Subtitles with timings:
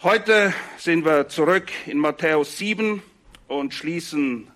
[0.00, 3.02] Heute sind wir zurück in Matthäus 7
[3.48, 4.46] und schließen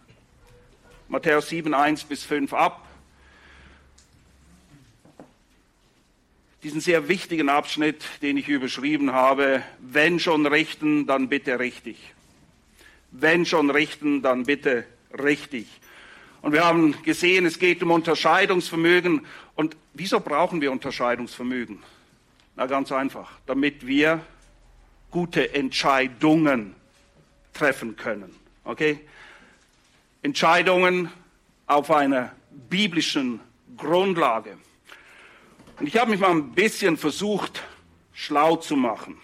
[1.09, 2.87] Matthäus 7, 1 bis 5 ab.
[6.63, 11.99] Diesen sehr wichtigen Abschnitt, den ich überschrieben habe, wenn schon richten, dann bitte richtig.
[13.11, 14.87] Wenn schon richten, dann bitte
[15.21, 15.67] richtig.
[16.41, 19.27] Und wir haben gesehen, es geht um Unterscheidungsvermögen.
[19.57, 21.83] Und wieso brauchen wir Unterscheidungsvermögen?
[22.55, 24.25] Na ganz einfach, damit wir
[25.13, 26.75] gute Entscheidungen
[27.53, 28.35] treffen können.
[28.65, 28.99] Okay?
[30.23, 31.11] Entscheidungen
[31.69, 32.33] auf einer
[32.69, 33.39] biblischen
[33.77, 34.59] Grundlage.
[35.79, 37.63] Und ich habe mich mal ein bisschen versucht,
[38.13, 39.19] schlau zu machen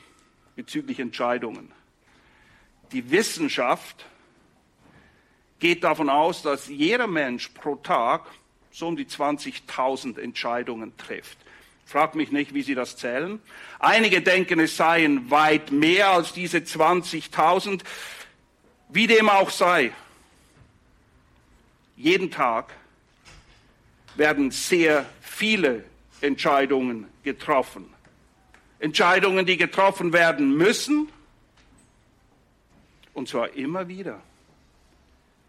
[0.54, 1.70] bezüglich Entscheidungen.
[2.92, 4.06] Die Wissenschaft
[5.60, 8.26] geht davon aus, dass jeder Mensch pro Tag
[8.70, 11.38] so um die 20.000 Entscheidungen trifft.
[11.88, 13.40] Frag mich nicht, wie Sie das zählen.
[13.78, 17.80] Einige denken, es seien weit mehr als diese 20.000.
[18.90, 19.92] Wie dem auch sei,
[21.96, 22.74] jeden Tag
[24.16, 25.82] werden sehr viele
[26.20, 27.88] Entscheidungen getroffen.
[28.80, 31.08] Entscheidungen, die getroffen werden müssen.
[33.14, 34.20] Und zwar immer wieder.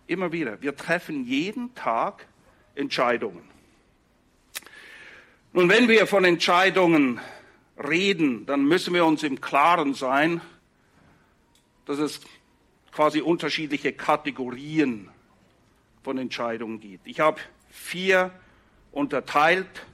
[0.07, 0.61] Immer wieder.
[0.61, 2.25] Wir treffen jeden Tag
[2.75, 3.58] Entscheidungen.
[5.51, 7.19] Nun, wenn wir von Entscheidungen
[7.75, 10.41] reden, dann müssen wir uns im Klaren sein,
[11.85, 12.21] dass es
[12.91, 15.09] quasi unterschiedliche Kategorien
[16.03, 17.07] von Entscheidungen gibt.
[17.07, 17.39] Ich habe
[17.71, 18.31] vier
[18.91, 19.87] unterteilt,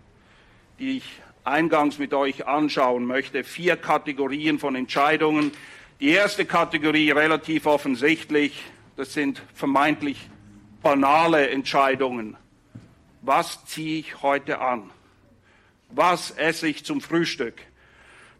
[0.77, 3.45] die ich eingangs mit euch anschauen möchte.
[3.45, 5.53] Vier Kategorien von Entscheidungen.
[6.01, 8.61] Die erste Kategorie relativ offensichtlich,
[8.97, 10.29] das sind vermeintlich
[10.83, 12.35] banale Entscheidungen.
[13.21, 14.91] Was ziehe ich heute an?
[15.89, 17.61] Was esse ich zum Frühstück?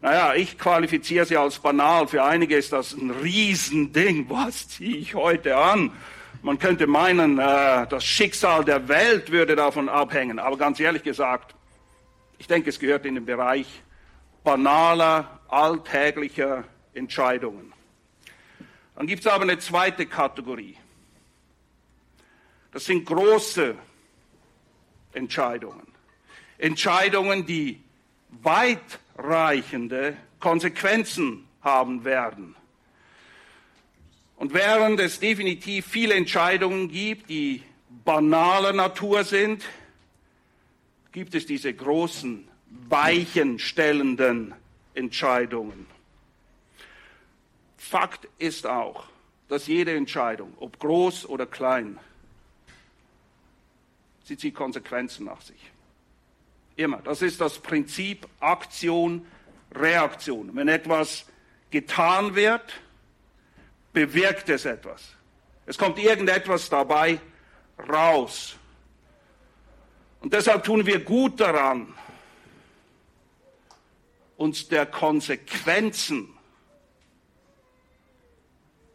[0.02, 2.06] Naja, ich qualifiziere sie als banal.
[2.06, 4.26] Für einige ist das ein Riesending.
[4.30, 5.92] Was ziehe ich heute an?
[6.42, 10.38] Man könnte meinen, äh, das Schicksal der Welt würde davon abhängen.
[10.38, 11.54] Aber ganz ehrlich gesagt,
[12.38, 13.66] ich denke, es gehört in den Bereich
[14.44, 17.72] banaler, alltäglicher Entscheidungen.
[18.94, 20.76] Dann gibt es aber eine zweite Kategorie.
[22.72, 23.74] Das sind große
[25.12, 25.95] Entscheidungen.
[26.58, 27.80] Entscheidungen, die
[28.42, 32.54] weitreichende Konsequenzen haben werden.
[34.36, 37.62] Und während es definitiv viele Entscheidungen gibt, die
[38.04, 39.64] banaler Natur sind,
[41.12, 42.46] gibt es diese großen,
[42.88, 44.54] weichenstellenden
[44.94, 45.86] Entscheidungen.
[47.78, 49.04] Fakt ist auch,
[49.48, 51.98] dass jede Entscheidung, ob groß oder klein,
[54.24, 55.70] sie zieht Konsequenzen nach sich.
[56.76, 56.98] Immer.
[56.98, 59.26] Das ist das Prinzip Aktion,
[59.74, 60.54] Reaktion.
[60.54, 61.26] Wenn etwas
[61.70, 62.80] getan wird,
[63.92, 65.14] bewirkt es etwas.
[65.64, 67.18] Es kommt irgendetwas dabei
[67.88, 68.56] raus.
[70.20, 71.94] Und deshalb tun wir gut daran,
[74.36, 76.28] uns der Konsequenzen,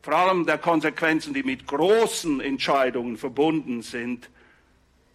[0.03, 4.29] vor allem der Konsequenzen, die mit großen Entscheidungen verbunden sind,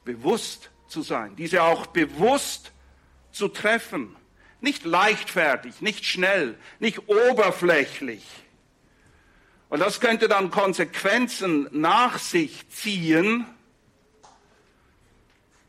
[0.05, 2.73] bewusst zu sein, diese auch bewusst
[3.33, 4.17] zu treffen.
[4.61, 8.25] Nicht leichtfertig, nicht schnell, nicht oberflächlich.
[9.69, 13.47] Und das könnte dann Konsequenzen nach sich ziehen,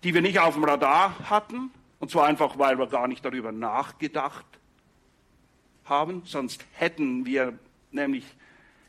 [0.04, 3.52] die wir nicht auf dem Radar hatten, und zwar einfach, weil wir gar nicht darüber
[3.52, 4.46] nachgedacht
[5.86, 7.58] haben, sonst hätten wir
[7.92, 8.24] nämlich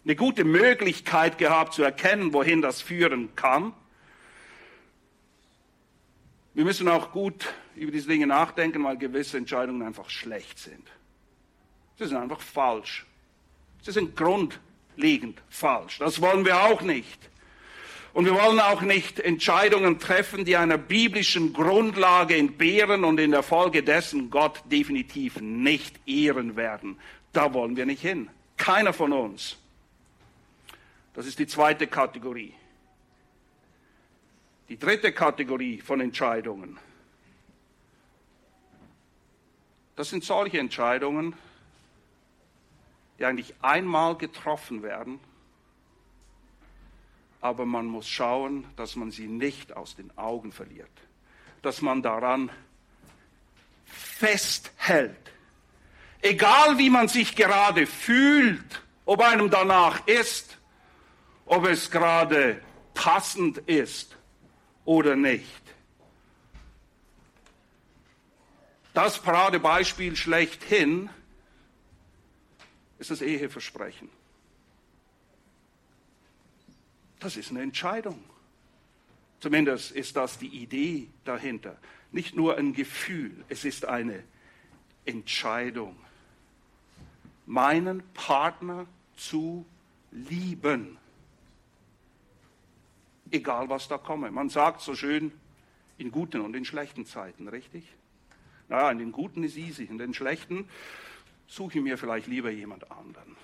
[0.04, 3.72] eine gute Möglichkeit gehabt zu erkennen, wohin das führen kann.
[6.58, 10.82] Wir müssen auch gut über diese Dinge nachdenken, weil gewisse Entscheidungen einfach schlecht sind.
[11.96, 13.06] Sie sind einfach falsch.
[13.82, 15.98] Sie sind grundlegend falsch.
[15.98, 17.30] Das wollen wir auch nicht.
[18.12, 23.44] Und wir wollen auch nicht Entscheidungen treffen, die einer biblischen Grundlage entbehren und in der
[23.44, 26.98] Folge dessen Gott definitiv nicht ehren werden.
[27.32, 28.30] Da wollen wir nicht hin.
[28.56, 29.58] Keiner von uns.
[31.14, 32.52] Das ist die zweite Kategorie.
[34.68, 36.78] Die dritte Kategorie von Entscheidungen.
[39.96, 41.34] Das sind solche Entscheidungen,
[43.18, 45.20] die eigentlich einmal getroffen werden,
[47.40, 50.90] aber man muss schauen, dass man sie nicht aus den Augen verliert,
[51.62, 52.50] dass man daran
[53.86, 55.16] festhält.
[56.20, 60.58] Egal wie man sich gerade fühlt, ob einem danach ist,
[61.46, 62.60] ob es gerade
[62.92, 64.17] passend ist
[64.88, 65.62] oder nicht.
[68.94, 71.10] Das Paradebeispiel schlechthin
[72.98, 74.08] ist das Eheversprechen.
[77.20, 78.18] Das ist eine Entscheidung.
[79.40, 81.76] Zumindest ist das die Idee dahinter.
[82.10, 84.24] Nicht nur ein Gefühl, es ist eine
[85.04, 85.96] Entscheidung.
[87.44, 88.86] Meinen Partner
[89.18, 89.66] zu
[90.12, 90.96] lieben.
[93.30, 94.30] Egal was da komme.
[94.30, 95.32] Man sagt so schön,
[95.98, 97.84] in guten und in schlechten Zeiten, richtig?
[98.68, 100.68] Naja, in den guten ist easy, in den schlechten
[101.46, 103.36] suche ich mir vielleicht lieber jemand anderen.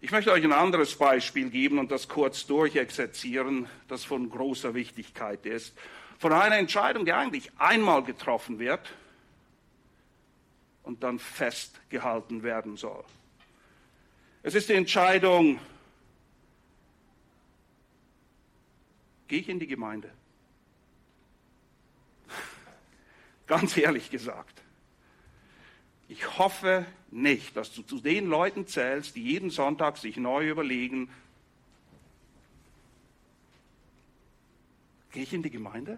[0.00, 5.46] Ich möchte euch ein anderes Beispiel geben und das kurz durchexerzieren, das von großer Wichtigkeit
[5.46, 5.78] ist.
[6.18, 8.92] Von einer Entscheidung, die eigentlich einmal getroffen wird
[10.82, 13.04] und dann festgehalten werden soll.
[14.42, 15.60] Es ist die Entscheidung,
[19.32, 20.10] gehe ich in die Gemeinde?
[23.46, 24.60] Ganz ehrlich gesagt.
[26.06, 31.08] Ich hoffe nicht, dass du zu den Leuten zählst, die jeden Sonntag sich neu überlegen,
[35.12, 35.96] gehe ich in die Gemeinde?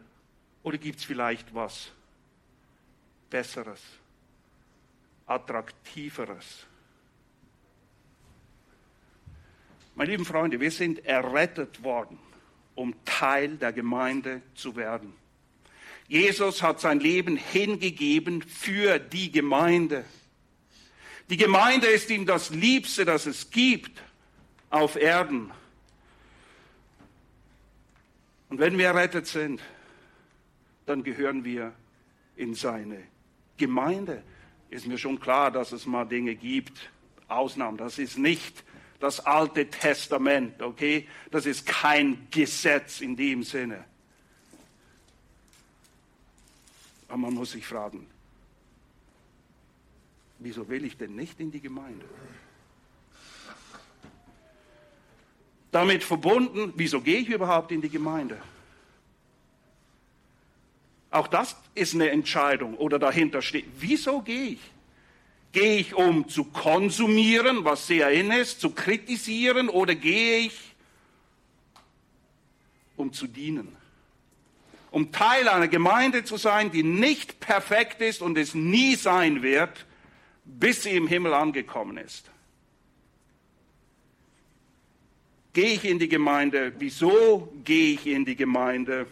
[0.63, 1.91] Oder gibt es vielleicht was
[3.31, 3.83] Besseres,
[5.27, 6.67] Attraktiveres?
[9.97, 12.17] Meine lieben Freunde, wir sind errettet worden,
[12.75, 15.15] um Teil der Gemeinde zu werden.
[16.09, 20.05] Jesus hat sein Leben hingegeben für die Gemeinde.
[21.31, 24.03] Die Gemeinde ist ihm das Liebste, das es gibt
[24.69, 25.51] auf Erden.
[28.51, 29.61] Und wenn wir errettet sind,
[30.87, 31.73] dann gehören wir
[32.37, 33.03] in seine
[33.57, 34.23] Gemeinde.
[34.69, 36.91] Ist mir schon klar, dass es mal Dinge gibt,
[37.29, 37.79] Ausnahmen.
[37.79, 38.63] Das ist nicht
[39.01, 41.09] das Alte Testament, okay?
[41.31, 43.85] Das ist kein Gesetz in dem Sinne.
[47.09, 48.07] Aber man muss sich fragen,
[50.39, 52.05] wieso will ich denn nicht in die Gemeinde?
[55.71, 58.41] Damit verbunden, wieso gehe ich überhaupt in die Gemeinde?
[61.11, 64.74] Auch das ist eine Entscheidung oder dahinter steht, wieso gehe ich?
[65.55, 70.61] Gehe ich, um zu konsumieren, was sehr in ist, zu kritisieren, oder gehe ich,
[72.97, 73.75] um zu dienen?
[74.95, 79.87] um Teil einer Gemeinde zu sein, die nicht perfekt ist und es nie sein wird,
[80.45, 82.31] bis sie im Himmel angekommen ist.
[85.53, 86.73] Gehe ich in die Gemeinde?
[86.79, 89.09] Wieso gehe ich in die Gemeinde?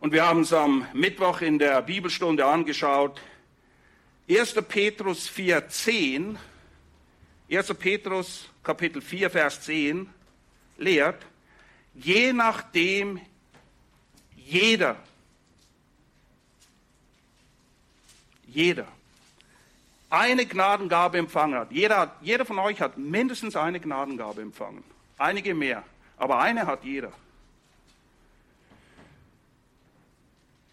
[0.00, 3.20] Und wir haben es am Mittwoch in der Bibelstunde angeschaut.
[4.26, 4.54] 1.
[4.66, 6.38] Petrus 4, 10.
[7.48, 7.74] 1.
[7.74, 10.08] Petrus Kapitel 4, Vers 10
[10.78, 11.22] lehrt,
[11.92, 13.20] je nachdem
[14.34, 14.96] jeder,
[18.46, 18.88] jeder
[20.08, 21.72] eine Gnadengabe empfangen hat.
[21.72, 24.84] Jeder, jeder von euch hat mindestens eine Gnadengabe empfangen.
[25.18, 25.82] Einige mehr,
[26.16, 27.12] aber eine hat jeder.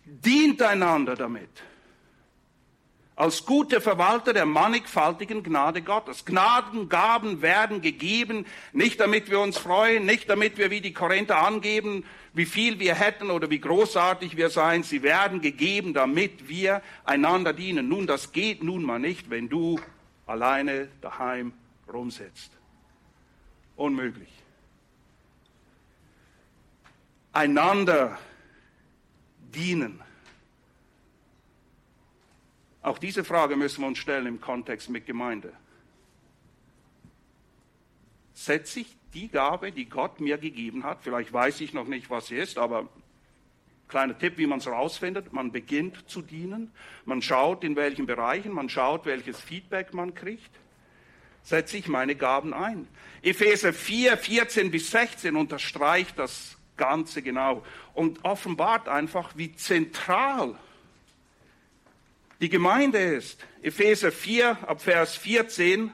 [0.05, 1.49] Dient einander damit
[3.21, 6.25] als gute Verwalter der mannigfaltigen Gnade Gottes.
[6.25, 12.03] Gnadengaben werden gegeben, nicht damit wir uns freuen, nicht damit wir wie die Korinther angeben,
[12.33, 14.81] wie viel wir hätten oder wie großartig wir seien.
[14.81, 17.89] Sie werden gegeben, damit wir einander dienen.
[17.89, 19.79] Nun, das geht nun mal nicht, wenn du
[20.25, 21.53] alleine daheim
[21.93, 22.51] rumsitzt.
[23.75, 24.29] Unmöglich.
[27.33, 28.17] Einander
[29.53, 30.01] dienen
[32.81, 35.53] auch diese Frage müssen wir uns stellen im Kontext mit Gemeinde.
[38.33, 42.27] Setze ich die Gabe, die Gott mir gegeben hat, vielleicht weiß ich noch nicht, was
[42.27, 42.87] sie ist, aber
[43.87, 46.71] kleiner Tipp, wie man es rausfindet, man beginnt zu dienen,
[47.05, 50.49] man schaut, in welchen Bereichen, man schaut, welches Feedback man kriegt,
[51.43, 52.87] setze ich meine Gaben ein.
[53.21, 60.57] Epheser 4, 14 bis 16 unterstreicht das Ganze genau und offenbart einfach, wie zentral
[62.41, 63.39] die Gemeinde ist.
[63.61, 65.91] Epheser 4 ab Vers 14.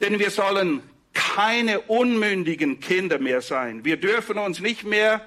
[0.00, 3.84] Denn wir sollen keine unmündigen Kinder mehr sein.
[3.84, 5.24] Wir dürfen uns nicht mehr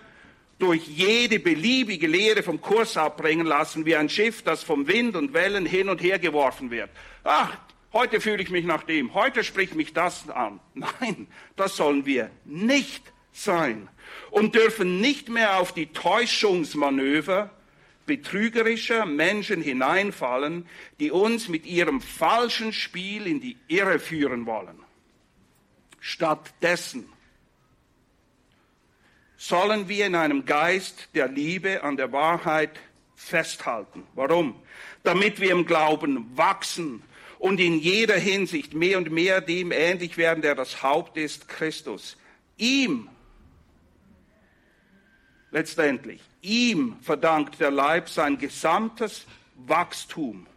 [0.58, 5.34] durch jede beliebige Lehre vom Kurs abbringen lassen, wie ein Schiff, das vom Wind und
[5.34, 6.90] Wellen hin und her geworfen wird.
[7.24, 7.58] Ach,
[7.94, 10.60] heute fühle ich mich nach dem, heute spricht mich das an.
[10.74, 13.04] Nein, das sollen wir nicht
[13.34, 13.90] sein
[14.30, 17.50] und dürfen nicht mehr auf die Täuschungsmanöver
[18.06, 20.68] betrügerischer Menschen hineinfallen,
[21.00, 24.80] die uns mit ihrem falschen Spiel in die Irre führen wollen.
[26.00, 27.08] Stattdessen
[29.38, 32.80] sollen wir in einem Geist der Liebe an der Wahrheit
[33.16, 34.04] festhalten.
[34.16, 34.56] Warum?
[35.04, 37.04] damit wir im Glauben wachsen
[37.40, 42.18] und in jeder Hinsicht mehr und mehr dem ähnlich werden, der das Haupt ist, Christus.
[42.58, 43.10] Ihm,
[45.52, 50.48] letztendlich, ihm verdankt der Leib sein gesamtes Wachstum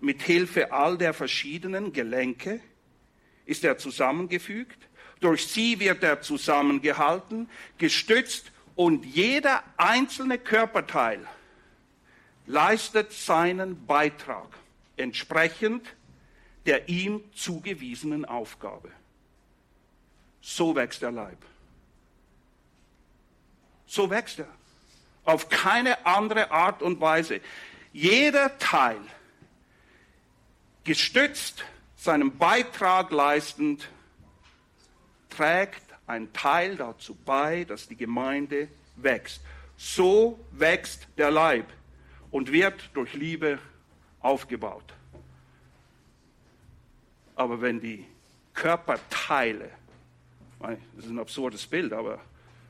[0.00, 2.60] mit Hilfe all der verschiedenen Gelenke
[3.44, 4.78] ist er zusammengefügt,
[5.20, 11.26] durch sie wird er zusammengehalten, gestützt und jeder einzelne Körperteil
[12.46, 14.48] leistet seinen Beitrag
[14.96, 15.86] entsprechend
[16.66, 18.90] der ihm zugewiesenen Aufgabe.
[20.40, 21.38] So wächst der Leib.
[23.86, 24.48] So wächst er.
[25.24, 27.40] Auf keine andere Art und Weise.
[27.92, 29.00] Jeder Teil
[30.84, 31.64] gestützt,
[31.96, 33.88] seinen Beitrag leistend,
[35.30, 39.40] trägt ein Teil dazu bei, dass die Gemeinde wächst.
[39.76, 41.66] So wächst der Leib
[42.30, 43.58] und wird durch Liebe
[44.20, 44.94] aufgebaut.
[47.34, 48.06] Aber wenn die
[48.54, 49.70] Körperteile,
[50.60, 52.20] das ist ein absurdes Bild, aber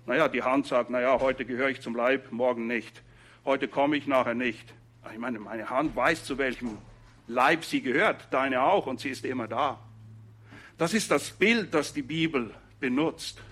[0.06, 3.02] naja, die Hand sagt, naja, heute gehöre ich zum Leib, morgen nicht.
[3.44, 4.72] Heute komme ich nachher nicht.
[5.12, 6.78] Ich meine, meine Hand weiß, zu welchem
[7.26, 9.80] Leib sie gehört, deine auch, und sie ist immer da.
[10.78, 13.42] Das ist das Bild, das die Bibel benutzt.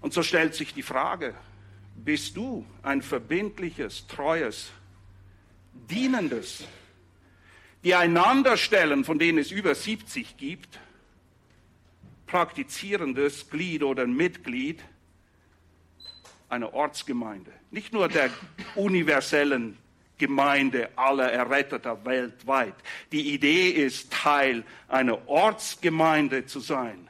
[0.00, 1.34] Und so stellt sich die Frage,
[1.96, 4.70] bist du ein verbindliches, treues,
[5.88, 6.64] dienendes,
[7.82, 10.78] die einander stellen, von denen es über 70 gibt,
[12.26, 14.82] praktizierendes Glied oder Mitglied
[16.52, 18.28] einer Ortsgemeinde, nicht nur der
[18.74, 19.78] universellen
[20.18, 22.74] Gemeinde aller Erretteter weltweit.
[23.10, 27.08] Die Idee ist, Teil einer Ortsgemeinde zu sein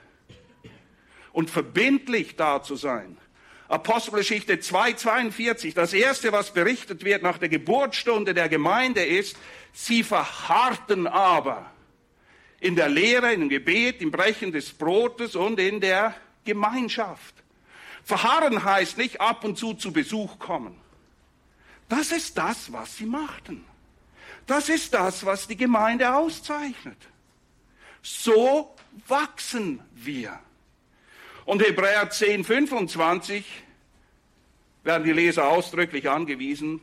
[1.32, 3.18] und verbindlich da zu sein.
[3.66, 9.36] Apostelgeschichte 2,42, das erste, was berichtet wird nach der Geburtsstunde der Gemeinde ist,
[9.72, 11.72] sie verharrten aber
[12.60, 17.41] in der Lehre, im Gebet, im Brechen des Brotes und in der Gemeinschaft.
[18.04, 20.76] Verharren heißt nicht ab und zu zu Besuch kommen.
[21.88, 23.64] Das ist das, was sie machten.
[24.46, 26.98] Das ist das, was die Gemeinde auszeichnet.
[28.02, 28.74] So
[29.06, 30.38] wachsen wir.
[31.44, 33.44] Und Hebräer 10, 25
[34.84, 36.80] werden die Leser ausdrücklich angewiesen,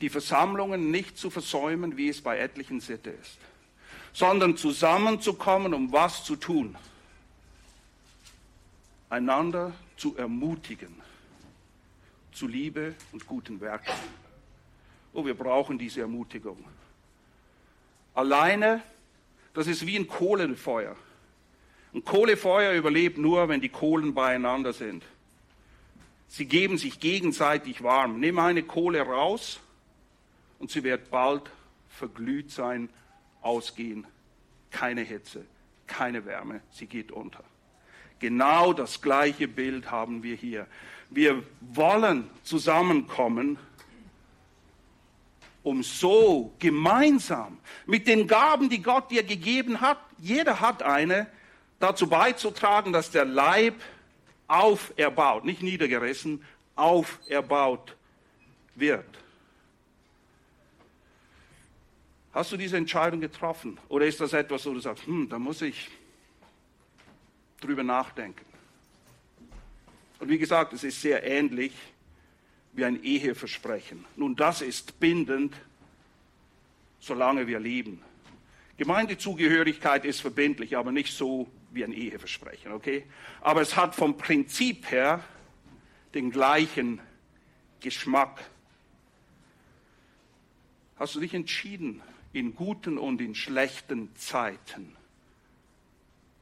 [0.00, 3.38] die Versammlungen nicht zu versäumen, wie es bei etlichen Sitte ist,
[4.12, 6.76] sondern zusammenzukommen, um was zu tun?
[9.08, 11.02] Einander zu ermutigen
[12.34, 13.92] zu Liebe und guten Werken.
[15.12, 16.62] Oh, wir brauchen diese Ermutigung.
[18.12, 18.82] Alleine,
[19.54, 20.96] das ist wie ein Kohlenfeuer.
[21.94, 25.04] Ein Kohlefeuer überlebt nur, wenn die Kohlen beieinander sind.
[26.26, 28.18] Sie geben sich gegenseitig warm.
[28.18, 29.60] Nimm eine Kohle raus
[30.58, 31.42] und sie wird bald
[31.88, 32.88] verglüht sein,
[33.42, 34.04] ausgehen.
[34.72, 35.44] Keine Hitze,
[35.86, 37.44] keine Wärme, sie geht unter.
[38.24, 40.66] Genau das gleiche Bild haben wir hier.
[41.10, 43.58] Wir wollen zusammenkommen,
[45.62, 51.26] um so gemeinsam mit den Gaben, die Gott dir gegeben hat, jeder hat eine,
[51.80, 53.74] dazu beizutragen, dass der Leib
[54.48, 56.42] auferbaut, nicht niedergerissen,
[56.76, 57.94] auferbaut
[58.74, 59.04] wird.
[62.32, 63.78] Hast du diese Entscheidung getroffen?
[63.90, 65.90] Oder ist das etwas, wo du sagst, hm, da muss ich
[67.64, 68.44] drüber nachdenken?
[70.20, 71.72] Und wie gesagt, es ist sehr ähnlich
[72.72, 74.04] wie ein Eheversprechen.
[74.16, 75.54] Nun, das ist bindend,
[77.00, 78.02] solange wir leben.
[78.76, 83.04] Gemeindezugehörigkeit ist verbindlich, aber nicht so wie ein Eheversprechen, okay?
[83.40, 85.22] Aber es hat vom Prinzip her
[86.14, 87.00] den gleichen
[87.80, 88.42] Geschmack.
[90.96, 92.02] Hast du dich entschieden,
[92.32, 94.96] in guten und in schlechten Zeiten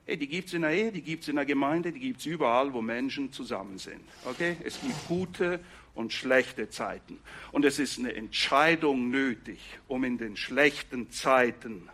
[0.05, 2.21] Hey, die gibt es in der Ehe, die gibt es in der Gemeinde, die gibt
[2.21, 4.01] es überall, wo Menschen zusammen sind.
[4.25, 4.57] Okay?
[4.65, 5.61] Es gibt gute
[5.95, 7.21] und schlechte Zeiten.
[7.53, 11.89] Und es ist eine Entscheidung nötig, um in den schlechten Zeiten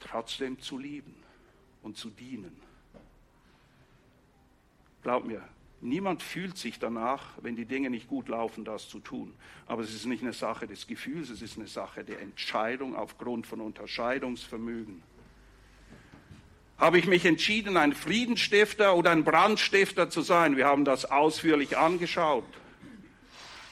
[0.00, 1.14] trotzdem zu lieben
[1.82, 2.56] und zu dienen.
[5.02, 5.42] Glaub mir,
[5.80, 9.32] niemand fühlt sich danach, wenn die Dinge nicht gut laufen, das zu tun.
[9.66, 13.46] Aber es ist nicht eine Sache des Gefühls, es ist eine Sache der Entscheidung aufgrund
[13.46, 15.02] von Unterscheidungsvermögen.
[16.78, 20.56] Habe ich mich entschieden, ein Friedensstifter oder ein Brandstifter zu sein?
[20.56, 22.44] Wir haben das ausführlich angeschaut.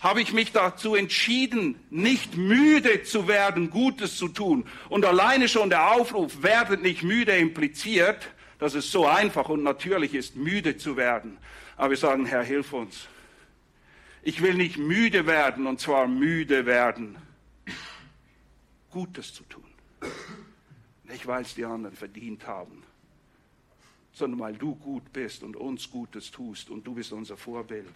[0.01, 4.67] Habe ich mich dazu entschieden, nicht müde zu werden, Gutes zu tun?
[4.89, 10.15] Und alleine schon der Aufruf, werdet nicht müde, impliziert, dass es so einfach und natürlich
[10.15, 11.39] ist, müde zu werden.
[11.77, 13.09] Aber wir sagen, Herr, hilf uns.
[14.23, 17.17] Ich will nicht müde werden, und zwar müde werden,
[18.91, 19.65] Gutes zu tun.
[21.05, 22.83] Nicht, weil es die anderen verdient haben,
[24.15, 27.95] sondern weil du gut bist und uns Gutes tust und du bist unser Vorbild.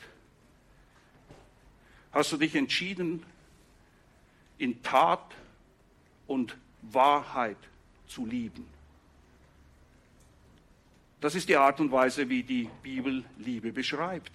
[2.13, 3.23] Hast du dich entschieden,
[4.59, 5.35] in Tat
[6.27, 7.57] und Wahrheit
[8.09, 8.67] zu lieben?
[11.21, 14.33] Das ist die Art und Weise, wie die Bibel Liebe beschreibt.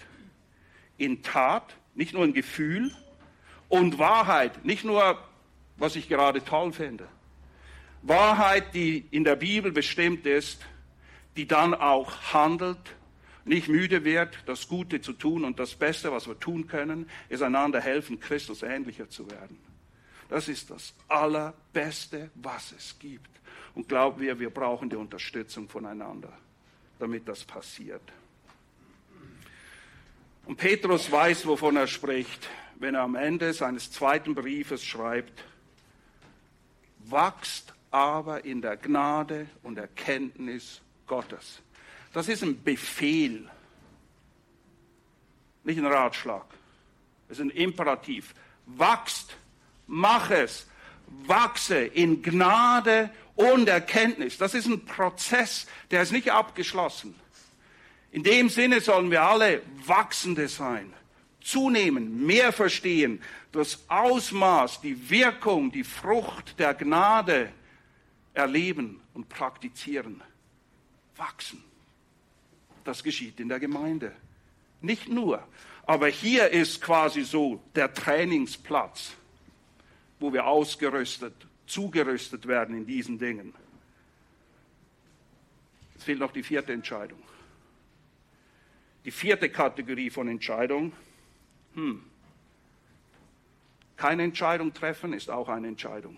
[0.97, 2.95] In Tat, nicht nur in Gefühl,
[3.67, 5.17] und Wahrheit, nicht nur,
[5.77, 7.07] was ich gerade toll finde.
[8.01, 10.61] Wahrheit, die in der Bibel bestimmt ist,
[11.35, 12.95] die dann auch handelt,
[13.45, 17.41] nicht müde wird, das Gute zu tun und das Beste, was wir tun können, ist
[17.41, 19.59] einander helfen, Christus ähnlicher zu werden.
[20.29, 23.29] Das ist das Allerbeste, was es gibt.
[23.75, 26.31] Und glauben wir, wir brauchen die Unterstützung voneinander,
[26.99, 28.01] damit das passiert.
[30.45, 35.43] Und Petrus weiß, wovon er spricht, wenn er am Ende seines zweiten Briefes schreibt,
[36.99, 41.61] wachst aber in der Gnade und Erkenntnis Gottes.
[42.13, 43.49] Das ist ein Befehl,
[45.63, 46.45] nicht ein Ratschlag.
[47.29, 48.33] Es ist ein Imperativ.
[48.65, 49.35] Wachst,
[49.87, 50.67] mach es,
[51.25, 54.37] wachse in Gnade und Erkenntnis.
[54.37, 57.15] Das ist ein Prozess, der ist nicht abgeschlossen.
[58.11, 60.93] In dem Sinne sollen wir alle Wachsende sein,
[61.41, 67.51] zunehmen, mehr verstehen, das Ausmaß, die Wirkung, die Frucht der Gnade
[68.33, 70.21] erleben und praktizieren.
[71.17, 71.63] Wachsen.
[72.83, 74.13] Das geschieht in der Gemeinde.
[74.81, 75.47] Nicht nur.
[75.85, 79.13] Aber hier ist quasi so der Trainingsplatz,
[80.19, 81.33] wo wir ausgerüstet,
[81.65, 83.53] zugerüstet werden in diesen Dingen.
[85.95, 87.21] Es fehlt noch die vierte Entscheidung.
[89.05, 90.93] Die vierte Kategorie von Entscheidung.
[91.75, 92.03] Hm.
[93.95, 96.17] Keine Entscheidung treffen ist auch eine Entscheidung.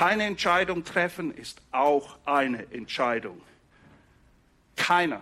[0.00, 3.42] Keine Entscheidung treffen ist auch eine Entscheidung.
[4.74, 5.20] Keiner,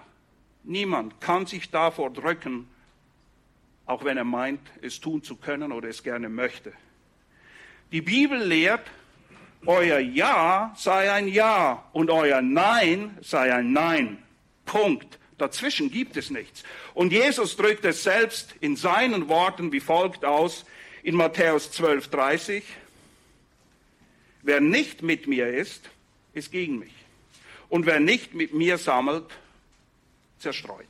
[0.63, 2.69] niemand kann sich davor drücken,
[3.87, 6.73] auch wenn er meint, es tun zu können oder es gerne möchte.
[7.91, 8.89] Die Bibel lehrt,
[9.67, 14.23] euer Ja sei ein Ja und euer Nein sei ein Nein.
[14.65, 15.19] Punkt.
[15.39, 16.63] Dazwischen gibt es nichts.
[16.95, 20.65] Und Jesus drückt es selbst in seinen Worten wie folgt aus
[21.03, 22.63] in Matthäus 12, 30.
[24.49, 25.91] Wer nicht mit mir ist,
[26.33, 26.95] ist gegen mich.
[27.69, 29.27] Und wer nicht mit mir sammelt,
[30.39, 30.89] zerstreut.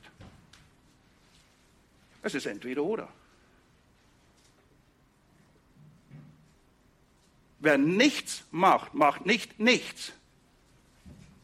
[2.23, 3.09] Es ist entweder oder.
[7.59, 10.13] Wer nichts macht, macht nicht nichts.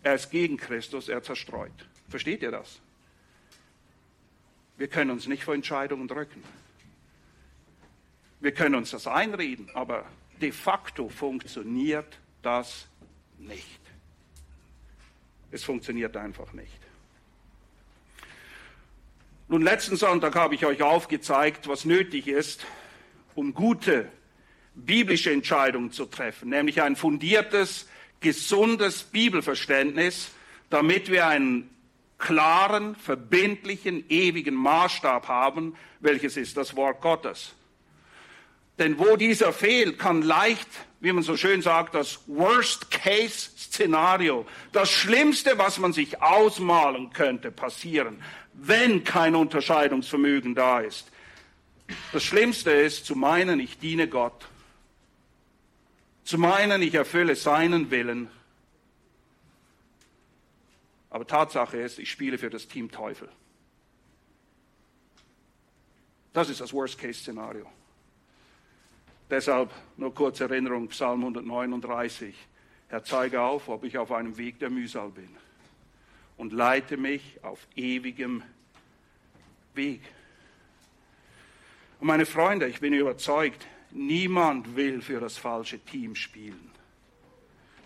[0.05, 1.72] Er ist gegen Christus, er zerstreut.
[2.09, 2.79] Versteht ihr das?
[4.77, 6.44] Wir können uns nicht vor Entscheidungen drücken.
[8.38, 10.07] Wir können uns das einreden, aber
[10.44, 12.87] de facto funktioniert das
[13.38, 13.80] nicht.
[15.50, 16.80] Es funktioniert einfach nicht.
[19.48, 22.66] Nun, letzten Sonntag habe ich euch aufgezeigt, was nötig ist,
[23.35, 24.11] um gute
[24.74, 27.88] biblische Entscheidungen zu treffen, nämlich ein fundiertes,
[28.20, 30.30] gesundes Bibelverständnis,
[30.68, 31.70] damit wir einen
[32.18, 37.54] klaren, verbindlichen, ewigen Maßstab haben, welches ist das Wort Gottes.
[38.78, 40.66] Denn wo dieser fehlt, kann leicht,
[41.00, 48.20] wie man so schön sagt, das Worst-Case-Szenario, das Schlimmste, was man sich ausmalen könnte, passieren,
[48.54, 51.10] wenn kein Unterscheidungsvermögen da ist.
[52.12, 54.48] Das Schlimmste ist zu meinen, ich diene Gott,
[56.24, 58.28] zu meinen, ich erfülle seinen Willen.
[61.10, 63.28] Aber Tatsache ist, ich spiele für das Team Teufel.
[66.32, 67.70] Das ist das Worst-Case-Szenario.
[69.30, 72.34] Deshalb nur kurze Erinnerung, Psalm 139.
[72.88, 75.28] Herr, zeige auf, ob ich auf einem Weg der Mühsal bin
[76.37, 78.42] und leite mich auf ewigem
[79.74, 80.00] Weg.
[82.00, 86.70] Und meine Freunde, ich bin überzeugt, niemand will für das falsche Team spielen.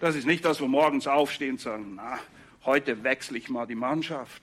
[0.00, 2.18] Das ist nicht, dass wir morgens aufstehen und sagen, na,
[2.64, 4.42] heute wechsle ich mal die Mannschaft.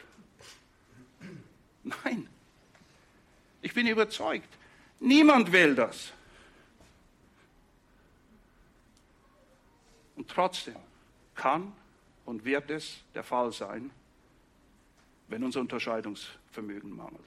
[1.84, 2.28] Nein,
[3.62, 4.50] ich bin überzeugt,
[5.00, 6.14] niemand will das.
[10.16, 10.76] Und trotzdem
[11.36, 11.74] kann
[12.26, 13.92] und wird es der Fall sein,
[15.28, 17.22] wenn unser Unterscheidungsvermögen mangelt.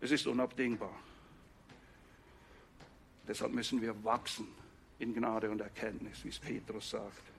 [0.00, 0.94] Es ist unabdingbar.
[3.26, 4.48] Deshalb müssen wir wachsen
[4.98, 7.31] in Gnade und Erkenntnis, wie es Petrus sagt.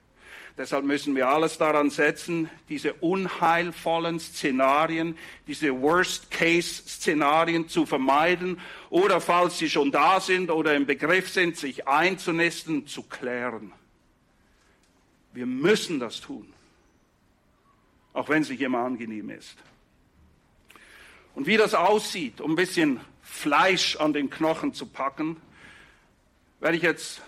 [0.56, 5.18] Deshalb müssen wir alles daran setzen, diese unheilvollen Szenarien,
[5.48, 11.88] diese Worst-Case-Szenarien zu vermeiden oder falls sie schon da sind oder im Begriff sind, sich
[11.88, 13.72] einzunisten, zu klären.
[15.32, 16.52] Wir müssen das tun,
[18.12, 19.56] auch wenn es nicht immer angenehm ist.
[21.34, 25.36] Und wie das aussieht, um ein bisschen Fleisch an den Knochen zu packen,
[26.60, 27.22] werde ich jetzt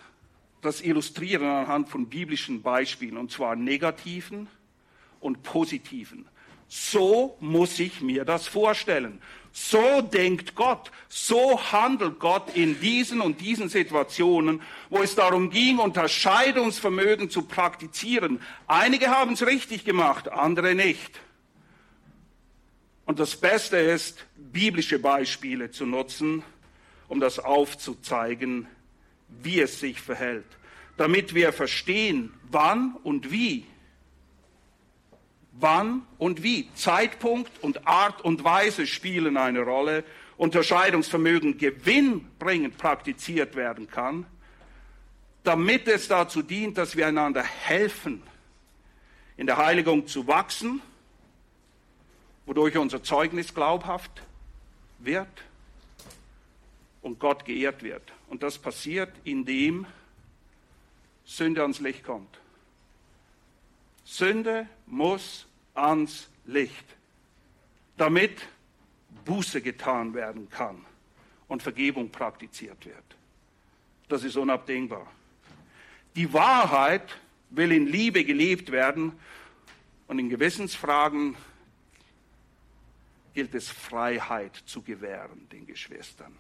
[0.67, 4.49] das illustrieren anhand von biblischen Beispielen, und zwar negativen
[5.21, 6.29] und positiven.
[6.69, 9.21] So muss ich mir das vorstellen.
[9.53, 15.79] So denkt Gott, so handelt Gott in diesen und diesen Situationen, wo es darum ging,
[15.79, 18.41] Unterscheidungsvermögen zu praktizieren.
[18.67, 21.21] Einige haben es richtig gemacht, andere nicht.
[23.07, 26.43] Und das Beste ist, biblische Beispiele zu nutzen,
[27.09, 28.67] um das aufzuzeigen,
[29.29, 30.47] wie es sich verhält,
[30.97, 33.67] damit wir verstehen, wann und wie.
[35.53, 36.69] Wann und wie.
[36.75, 40.05] Zeitpunkt und Art und Weise spielen eine Rolle.
[40.37, 44.27] Unterscheidungsvermögen gewinnbringend praktiziert werden kann,
[45.45, 48.23] damit es dazu dient, dass wir einander helfen,
[49.39, 50.83] in der Heiligung zu wachsen
[52.47, 54.23] wodurch unser Zeugnis glaubhaft
[55.01, 55.29] wird
[57.03, 58.13] und Gott geehrt wird.
[58.29, 59.87] Und das passiert, indem
[61.25, 62.41] Sünde ans Licht kommt.
[64.05, 66.85] Sünde muss ans Licht,
[67.97, 68.41] damit
[69.25, 70.85] Buße getan werden kann
[71.49, 73.05] und Vergebung praktiziert wird.
[74.09, 75.11] Das ist unabdingbar.
[76.15, 77.17] Die Wahrheit
[77.51, 79.13] will in Liebe gelebt werden
[80.07, 81.37] und in Gewissensfragen
[83.35, 86.35] gilt es Freiheit zu gewähren den Geschwistern.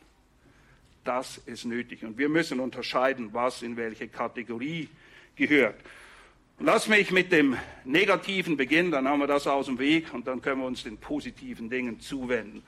[1.06, 2.04] Das ist nötig.
[2.04, 4.88] Und wir müssen unterscheiden, was in welche Kategorie
[5.36, 5.76] gehört.
[6.58, 10.40] Lass mich mit dem Negativen beginnen, dann haben wir das aus dem Weg und dann
[10.40, 12.62] können wir uns den positiven Dingen zuwenden.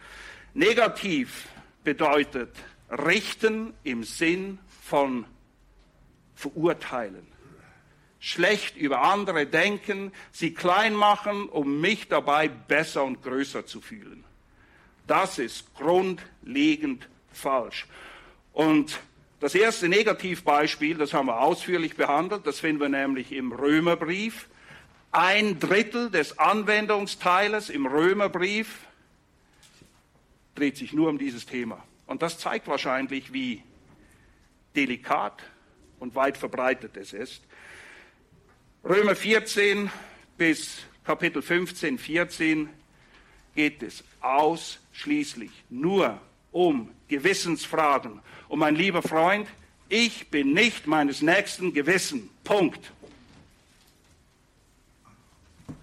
[0.52, 1.48] Negativ
[1.84, 2.50] bedeutet
[2.90, 5.24] richten im Sinn von
[6.34, 7.26] verurteilen
[8.18, 14.24] schlecht über andere denken, sie klein machen, um mich dabei besser und größer zu fühlen.
[15.06, 17.86] Das ist grundlegend falsch.
[18.52, 19.00] Und
[19.40, 24.48] das erste Negativbeispiel, das haben wir ausführlich behandelt, das finden wir nämlich im Römerbrief.
[25.12, 28.80] Ein Drittel des Anwendungsteiles im Römerbrief
[30.54, 31.82] dreht sich nur um dieses Thema.
[32.06, 33.62] Und das zeigt wahrscheinlich, wie
[34.74, 35.42] delikat
[36.00, 37.42] und weit verbreitet es ist.
[38.84, 39.90] Römer 14
[40.36, 42.68] bis Kapitel 15, 14
[43.54, 46.20] geht es ausschließlich nur
[46.52, 48.20] um Gewissensfragen.
[48.48, 49.48] Und mein lieber Freund,
[49.88, 52.30] ich bin nicht meines Nächsten Gewissen.
[52.44, 52.92] Punkt.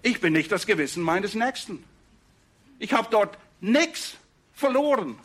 [0.02, 1.84] Ich bin nicht das Gewissen meines Nächsten.
[2.78, 4.16] Ich habe dort nichts
[4.54, 5.18] verloren.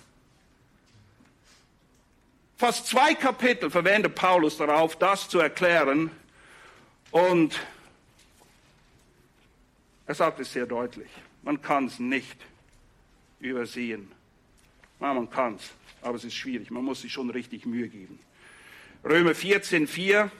[2.58, 6.12] Fast zwei Kapitel verwendet Paulus darauf, das zu erklären,
[7.12, 7.60] und
[10.06, 11.10] er sagt es sehr deutlich.
[11.44, 12.38] Man kann es nicht
[13.40, 14.12] übersehen.
[15.02, 15.72] Na, man kann es,
[16.04, 16.70] aber es ist schwierig.
[16.70, 18.20] Man muss sich schon richtig Mühe geben.
[19.04, 20.32] Römer 14, 4.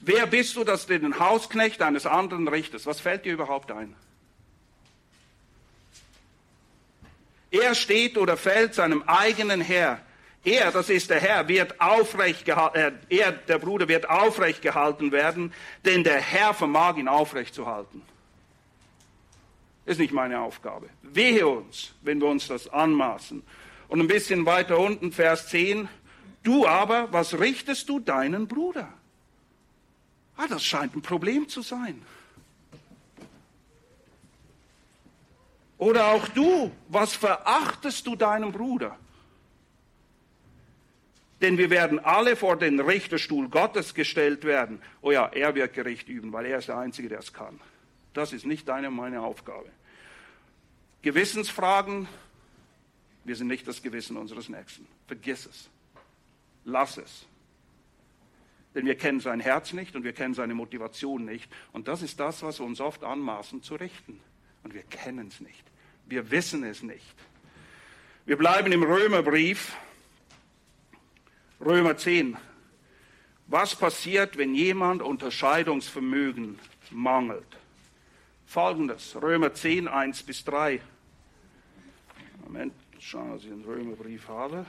[0.00, 2.84] Wer bist du, dass du den Hausknecht eines anderen richtest?
[2.84, 3.96] Was fällt dir überhaupt ein?
[7.50, 10.02] Er steht oder fällt seinem eigenen Herr.
[10.44, 15.10] Er, das ist der Herr, wird aufrecht gehalten, äh, er, der Bruder wird aufrecht gehalten
[15.10, 15.54] werden,
[15.86, 18.02] denn der Herr vermag ihn aufrecht zu halten.
[19.86, 20.88] Ist nicht meine Aufgabe.
[21.02, 23.42] Wehe uns, wenn wir uns das anmaßen.
[23.88, 25.88] Und ein bisschen weiter unten, Vers 10.
[26.42, 28.92] Du aber, was richtest du deinen Bruder?
[30.36, 32.02] Ah, das scheint ein Problem zu sein.
[35.78, 38.96] Oder auch du, was verachtest du deinen Bruder?
[41.42, 44.80] Denn wir werden alle vor den Richterstuhl Gottes gestellt werden.
[45.02, 47.60] Oh ja, er wird Gericht üben, weil er ist der Einzige, der es kann.
[48.16, 49.70] Das ist nicht deine und meine Aufgabe.
[51.02, 52.08] Gewissensfragen,
[53.24, 54.86] wir sind nicht das Gewissen unseres Nächsten.
[55.06, 55.68] Vergiss es.
[56.64, 57.26] Lass es.
[58.74, 61.52] Denn wir kennen sein Herz nicht und wir kennen seine Motivation nicht.
[61.72, 64.18] Und das ist das, was wir uns oft anmaßen zu richten.
[64.64, 65.64] Und wir kennen es nicht.
[66.06, 67.14] Wir wissen es nicht.
[68.24, 69.76] Wir bleiben im Römerbrief
[71.60, 72.38] Römer 10.
[73.46, 76.58] Was passiert, wenn jemand Unterscheidungsvermögen
[76.90, 77.58] mangelt?
[78.46, 80.80] Folgendes, Römer 10, 1 bis 3.
[82.44, 84.64] Moment, schauen, dass ich einen Römerbrief habe.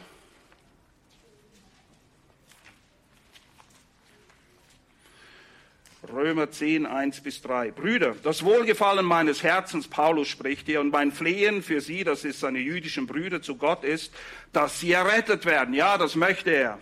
[6.12, 7.72] Römer 10, 1 bis 3.
[7.72, 12.40] Brüder, das Wohlgefallen meines Herzens, Paulus spricht hier, und mein Flehen für sie, das ist
[12.40, 14.14] seine jüdischen Brüder zu Gott ist,
[14.54, 15.74] dass sie errettet werden.
[15.74, 16.80] Ja, das möchte er.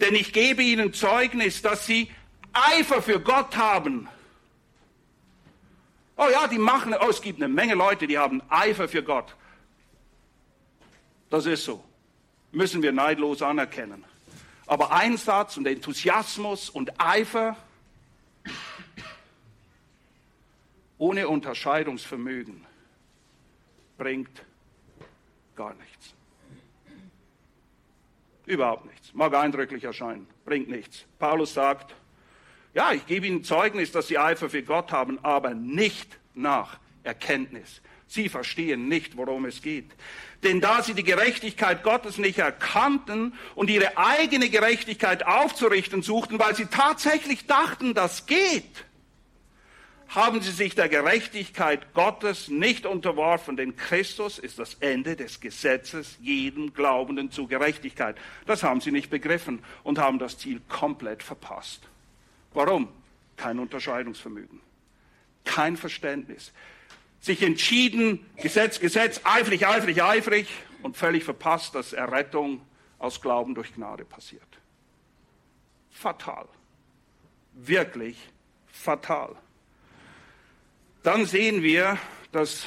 [0.00, 2.10] Denn ich gebe ihnen Zeugnis, dass sie
[2.52, 4.08] Eifer für Gott haben.
[6.16, 9.34] Oh ja, die machen, oh, es gibt eine Menge Leute, die haben Eifer für Gott.
[11.30, 11.82] Das ist so.
[12.50, 14.04] Müssen wir neidlos anerkennen.
[14.66, 17.56] Aber Einsatz und Enthusiasmus und Eifer
[20.98, 22.64] ohne Unterscheidungsvermögen
[23.98, 24.44] bringt
[25.56, 26.14] gar nichts.
[28.46, 29.12] Überhaupt nichts.
[29.14, 31.04] Mag eindrücklich erscheinen, bringt nichts.
[31.18, 31.94] Paulus sagt,
[32.74, 37.82] ja, ich gebe ihnen Zeugnis, dass sie Eifer für Gott haben, aber nicht nach Erkenntnis.
[38.06, 39.90] Sie verstehen nicht, worum es geht.
[40.42, 46.54] Denn da sie die Gerechtigkeit Gottes nicht erkannten und ihre eigene Gerechtigkeit aufzurichten suchten, weil
[46.54, 48.84] sie tatsächlich dachten, das geht,
[50.08, 56.18] haben sie sich der Gerechtigkeit Gottes nicht unterworfen, denn Christus ist das Ende des Gesetzes
[56.20, 58.16] jedem Glaubenden zu Gerechtigkeit.
[58.44, 61.88] Das haben sie nicht begriffen und haben das Ziel komplett verpasst.
[62.54, 62.88] Warum?
[63.36, 64.60] Kein Unterscheidungsvermögen,
[65.44, 66.52] kein Verständnis.
[67.20, 70.48] Sich entschieden, Gesetz, Gesetz, eifrig, eifrig, eifrig
[70.82, 72.60] und völlig verpasst, dass Errettung
[72.98, 74.42] aus Glauben durch Gnade passiert.
[75.90, 76.48] Fatal.
[77.54, 78.16] Wirklich
[78.66, 79.36] fatal
[81.02, 81.98] dann sehen wir,
[82.30, 82.66] dass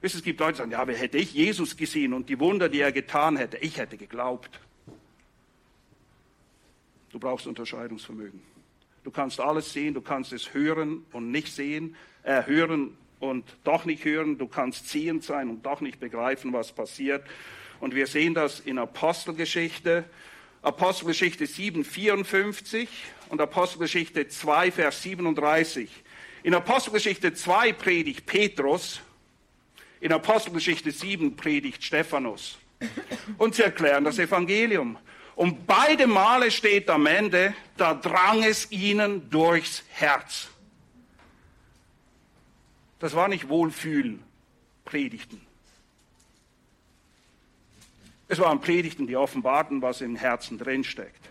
[0.00, 2.80] es gibt Leute, die sagen, ja, aber hätte ich Jesus gesehen und die Wunder, die
[2.80, 4.60] er getan hätte, ich hätte geglaubt.
[7.10, 8.40] Du brauchst Unterscheidungsvermögen.
[9.04, 13.84] Du kannst alles sehen, du kannst es hören und nicht sehen, äh, hören und doch
[13.84, 14.38] nicht hören.
[14.38, 17.24] Du kannst ziehend sein und doch nicht begreifen, was passiert.
[17.80, 20.04] Und wir sehen das in Apostelgeschichte,
[20.62, 22.88] Apostelgeschichte 7, 54
[23.30, 25.90] und Apostelgeschichte 2, Vers 37.
[26.44, 29.00] In Apostelgeschichte 2 predigt Petrus,
[30.00, 32.58] in Apostelgeschichte 7 predigt Stephanus.
[33.38, 34.98] Und sie erklären das Evangelium.
[35.34, 40.48] Und beide Male steht am Ende, da drang es ihnen durchs Herz.
[42.98, 44.22] Das war nicht Wohlfühlen,
[44.84, 45.40] Predigten.
[48.28, 51.28] Es waren Predigten, die offenbarten, was im Herzen drinsteckt.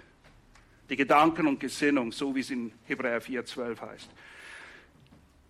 [0.89, 4.09] Die Gedanken und Gesinnung, so wie es in Hebräer 4,12 heißt.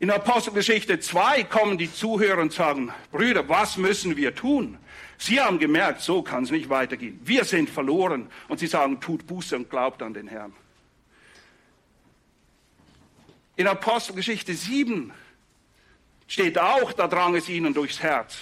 [0.01, 4.79] In Apostelgeschichte 2 kommen die Zuhörer und sagen, Brüder, was müssen wir tun?
[5.19, 7.19] Sie haben gemerkt, so kann es nicht weitergehen.
[7.23, 8.27] Wir sind verloren.
[8.47, 10.53] Und sie sagen, tut Buße und glaubt an den Herrn.
[13.57, 15.13] In Apostelgeschichte 7
[16.27, 18.39] steht auch, da drang es ihnen durchs Herz.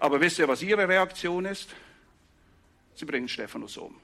[0.00, 1.70] Aber wisst ihr, was ihre Reaktion ist?
[2.96, 3.94] Sie bringen Stephanus um.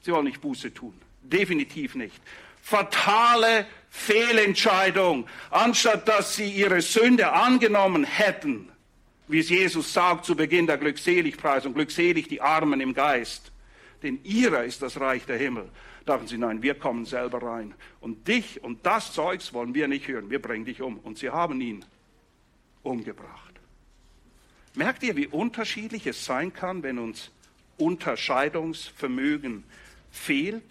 [0.00, 0.98] Sie wollen nicht Buße tun.
[1.20, 2.22] Definitiv nicht
[2.66, 3.64] fatale
[3.96, 5.26] Fehlentscheidung.
[5.50, 8.68] Anstatt dass sie ihre Sünde angenommen hätten,
[9.26, 13.50] wie es Jesus sagt zu Beginn der Glückseligpreisung, glückselig die Armen im Geist,
[14.02, 15.68] denn ihrer ist das Reich der Himmel.
[16.04, 17.74] Dachten sie, nein, wir kommen selber rein.
[18.00, 20.98] Und dich und das Zeugs wollen wir nicht hören, wir bringen dich um.
[20.98, 21.84] Und sie haben ihn
[22.82, 23.54] umgebracht.
[24.74, 27.30] Merkt ihr, wie unterschiedlich es sein kann, wenn uns
[27.78, 29.64] Unterscheidungsvermögen
[30.12, 30.62] fehlt?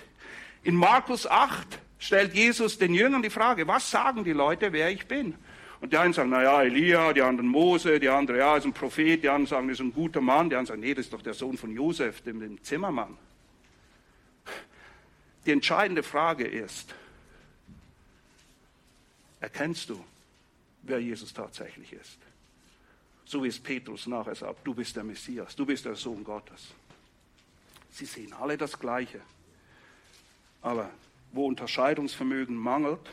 [0.66, 5.06] In Markus 8 stellt Jesus den Jüngern die Frage, was sagen die Leute, wer ich
[5.06, 5.36] bin?
[5.80, 9.22] Und die einen sagen, naja, Elia, die anderen Mose, die anderen, ja, ist ein Prophet,
[9.22, 11.36] die anderen sagen, ist ein guter Mann, die anderen sagen, nee, das ist doch der
[11.36, 13.16] Sohn von Josef, dem, dem Zimmermann.
[15.46, 16.96] Die entscheidende Frage ist,
[19.40, 20.04] erkennst du,
[20.82, 22.18] wer Jesus tatsächlich ist?
[23.24, 26.70] So wie es Petrus nachher sagt, du bist der Messias, du bist der Sohn Gottes.
[27.92, 29.22] Sie sehen alle das Gleiche.
[30.66, 30.90] Aber
[31.32, 33.08] wo Unterscheidungsvermögen mangelt,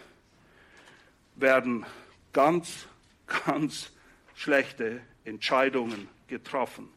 [1.37, 1.85] werden
[2.33, 2.87] ganz,
[3.45, 3.91] ganz
[4.35, 6.88] schlechte Entscheidungen getroffen.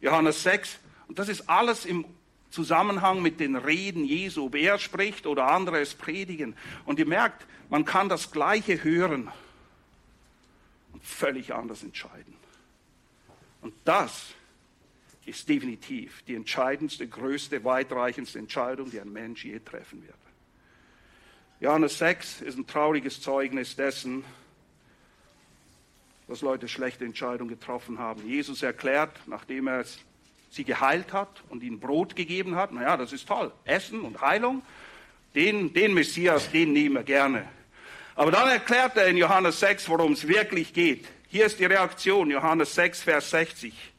[0.00, 2.04] Johannes 6, und das ist alles im
[2.50, 6.56] Zusammenhang mit den Reden Jesu, ob er spricht oder andere es predigen.
[6.86, 9.30] Und ihr merkt, man kann das Gleiche hören
[10.92, 12.34] und völlig anders entscheiden.
[13.60, 14.34] Und das
[15.26, 20.14] ist definitiv die entscheidendste, größte, weitreichendste Entscheidung, die ein Mensch je treffen wird.
[21.60, 24.24] Johannes 6 ist ein trauriges Zeugnis dessen,
[26.28, 28.26] dass Leute schlechte Entscheidungen getroffen haben.
[28.26, 29.84] Jesus erklärt, nachdem er
[30.50, 34.62] sie geheilt hat und ihnen Brot gegeben hat, naja, das ist toll, Essen und Heilung,
[35.34, 37.48] den, den Messias, den nehmen wir gerne.
[38.14, 41.06] Aber dann erklärt er in Johannes 6, worum es wirklich geht.
[41.28, 43.93] Hier ist die Reaktion, Johannes 6, Vers 60.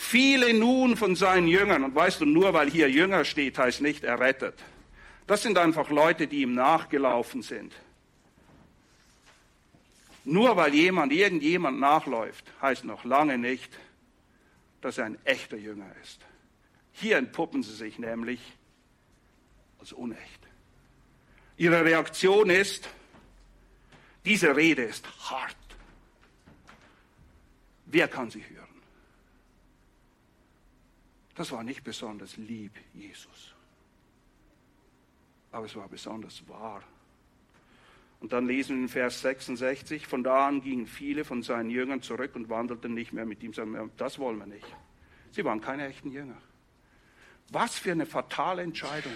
[0.00, 4.04] Viele nun von seinen Jüngern, und weißt du, nur weil hier Jünger steht, heißt nicht
[4.04, 4.54] errettet
[5.26, 7.74] Das sind einfach Leute, die ihm nachgelaufen sind.
[10.24, 13.76] Nur weil jemand irgendjemand nachläuft, heißt noch lange nicht,
[14.80, 16.20] dass er ein echter Jünger ist.
[16.92, 18.40] Hier entpuppen sie sich nämlich
[19.80, 20.40] als unecht.
[21.56, 22.88] Ihre Reaktion ist,
[24.24, 25.56] diese Rede ist hart.
[27.86, 28.67] Wer kann sie hören?
[31.38, 33.54] Das war nicht besonders lieb, Jesus.
[35.52, 36.82] Aber es war besonders wahr.
[38.18, 42.02] Und dann lesen wir in Vers 66, von da an gingen viele von seinen Jüngern
[42.02, 43.52] zurück und wandelten nicht mehr mit ihm.
[43.96, 44.66] Das wollen wir nicht.
[45.30, 46.36] Sie waren keine echten Jünger.
[47.50, 49.14] Was für eine fatale Entscheidung,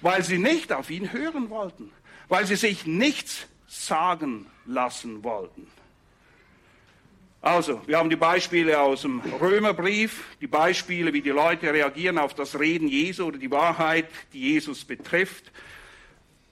[0.00, 1.92] weil sie nicht auf ihn hören wollten,
[2.26, 5.68] weil sie sich nichts sagen lassen wollten.
[7.42, 12.34] Also, wir haben die Beispiele aus dem Römerbrief, die Beispiele, wie die Leute reagieren auf
[12.34, 15.50] das Reden Jesu oder die Wahrheit, die Jesus betrifft.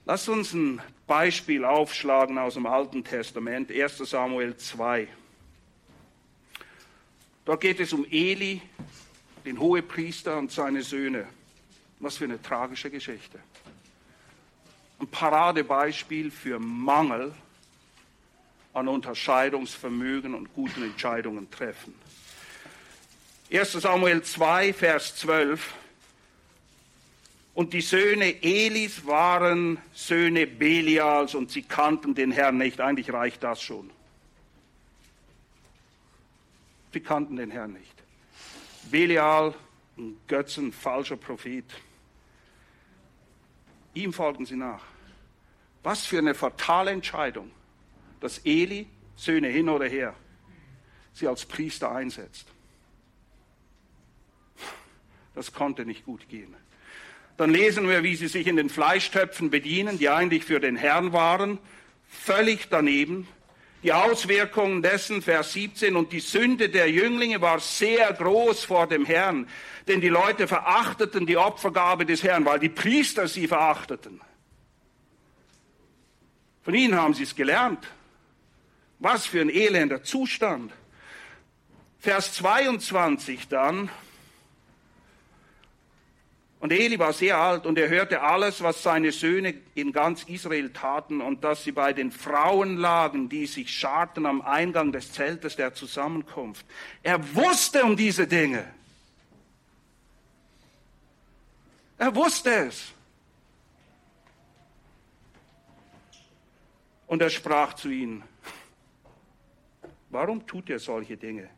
[0.05, 5.07] Lass uns ein Beispiel aufschlagen aus dem Alten Testament, 1 Samuel 2.
[7.45, 8.59] Dort geht es um Eli,
[9.45, 11.27] den Hohepriester und seine Söhne.
[11.99, 13.39] Was für eine tragische Geschichte.
[14.99, 17.33] Ein Paradebeispiel für Mangel
[18.73, 21.93] an Unterscheidungsvermögen und guten Entscheidungen treffen.
[23.51, 25.73] 1 Samuel 2, Vers 12.
[27.55, 32.79] Und die Söhne Elis waren Söhne Belials und sie kannten den Herrn nicht.
[32.79, 33.89] Eigentlich reicht das schon.
[36.93, 37.93] Sie kannten den Herrn nicht.
[38.89, 39.53] Belial,
[39.97, 41.65] ein Götzen, falscher Prophet.
[43.93, 44.83] Ihm folgen sie nach.
[45.83, 47.51] Was für eine fatale Entscheidung,
[48.19, 50.15] dass Eli, Söhne hin oder her,
[51.13, 52.47] sie als Priester einsetzt.
[55.35, 56.55] Das konnte nicht gut gehen.
[57.37, 61.13] Dann lesen wir, wie sie sich in den Fleischtöpfen bedienen, die eigentlich für den Herrn
[61.13, 61.57] waren.
[62.09, 63.27] Völlig daneben.
[63.81, 69.05] Die Auswirkungen dessen, Vers 17, und die Sünde der Jünglinge war sehr groß vor dem
[69.05, 69.47] Herrn,
[69.87, 74.19] denn die Leute verachteten die Opfergabe des Herrn, weil die Priester sie verachteten.
[76.63, 77.87] Von ihnen haben sie es gelernt.
[78.99, 80.71] Was für ein elender Zustand.
[81.99, 83.89] Vers 22 dann,
[86.59, 90.71] und Eli war sehr alt und er hörte alles, was seine Söhne in ganz Israel
[90.71, 95.55] taten und dass sie bei den Frauen lagen, die sich scharten am Eingang des Zeltes
[95.55, 96.65] der Zusammenkunft.
[97.01, 98.65] Er wusste um diese Dinge.
[101.97, 102.91] Er wusste es.
[107.07, 108.23] Und er sprach zu ihnen,
[110.09, 111.49] warum tut ihr solche Dinge?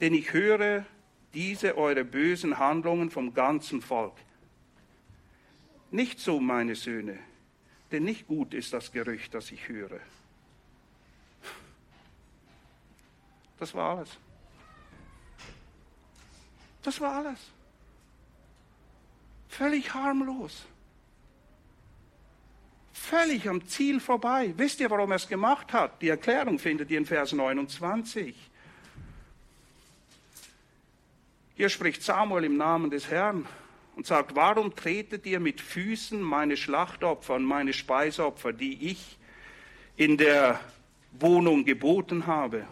[0.00, 0.84] Denn ich höre
[1.34, 4.14] diese eure bösen Handlungen vom ganzen Volk.
[5.90, 7.18] Nicht so, meine Söhne,
[7.90, 10.00] denn nicht gut ist das Gerücht, das ich höre.
[13.58, 14.18] Das war alles.
[16.82, 17.38] Das war alles.
[19.48, 20.64] Völlig harmlos.
[23.02, 24.54] Völlig am Ziel vorbei.
[24.56, 26.00] Wisst ihr, warum er es gemacht hat?
[26.00, 28.32] Die Erklärung findet ihr in Vers 29.
[31.56, 33.44] Hier spricht Samuel im Namen des Herrn
[33.96, 39.18] und sagt, warum tretet ihr mit Füßen meine Schlachtopfer und meine Speisopfer, die ich
[39.96, 40.60] in der
[41.10, 42.68] Wohnung geboten habe?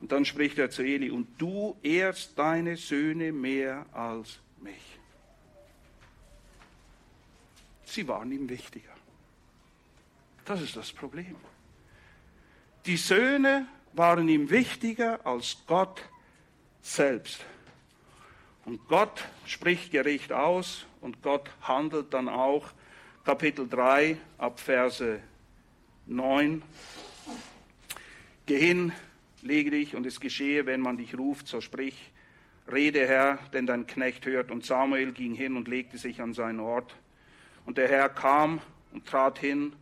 [0.00, 4.98] Und dann spricht er zu Eli, und du ehrst deine Söhne mehr als mich.
[7.84, 8.93] Sie waren ihm wichtiger.
[10.44, 11.36] Das ist das Problem.
[12.86, 16.02] Die Söhne waren ihm wichtiger als Gott
[16.82, 17.44] selbst.
[18.66, 22.72] Und Gott spricht Gericht aus und Gott handelt dann auch.
[23.24, 25.20] Kapitel 3 ab Verse
[26.06, 26.62] 9.
[28.46, 28.92] Geh hin,
[29.40, 32.12] lege dich und es geschehe, wenn man dich ruft, so sprich,
[32.70, 34.50] rede Herr, denn dein Knecht hört.
[34.50, 36.94] Und Samuel ging hin und legte sich an seinen Ort.
[37.64, 38.60] Und der Herr kam
[38.92, 39.74] und trat hin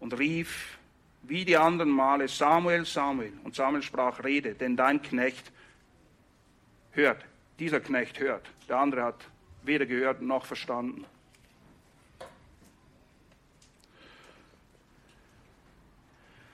[0.00, 0.78] und rief
[1.22, 3.32] wie die anderen Male, Samuel, Samuel.
[3.42, 5.50] Und Samuel sprach, rede, denn dein Knecht
[6.92, 7.24] hört
[7.58, 8.48] dieser Knecht hört.
[8.68, 9.24] Der andere hat
[9.62, 11.04] weder gehört noch verstanden.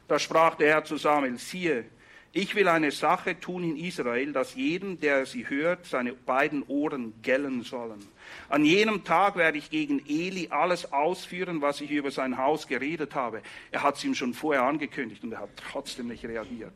[0.09, 1.86] Da sprach der Herr zu Samuel, siehe,
[2.35, 7.12] ich will eine Sache tun in Israel, dass jedem, der sie hört, seine beiden Ohren
[7.20, 8.07] gellen sollen.
[8.49, 13.14] An jenem Tag werde ich gegen Eli alles ausführen, was ich über sein Haus geredet
[13.14, 13.43] habe.
[13.70, 16.72] Er hat es ihm schon vorher angekündigt und er hat trotzdem nicht reagiert.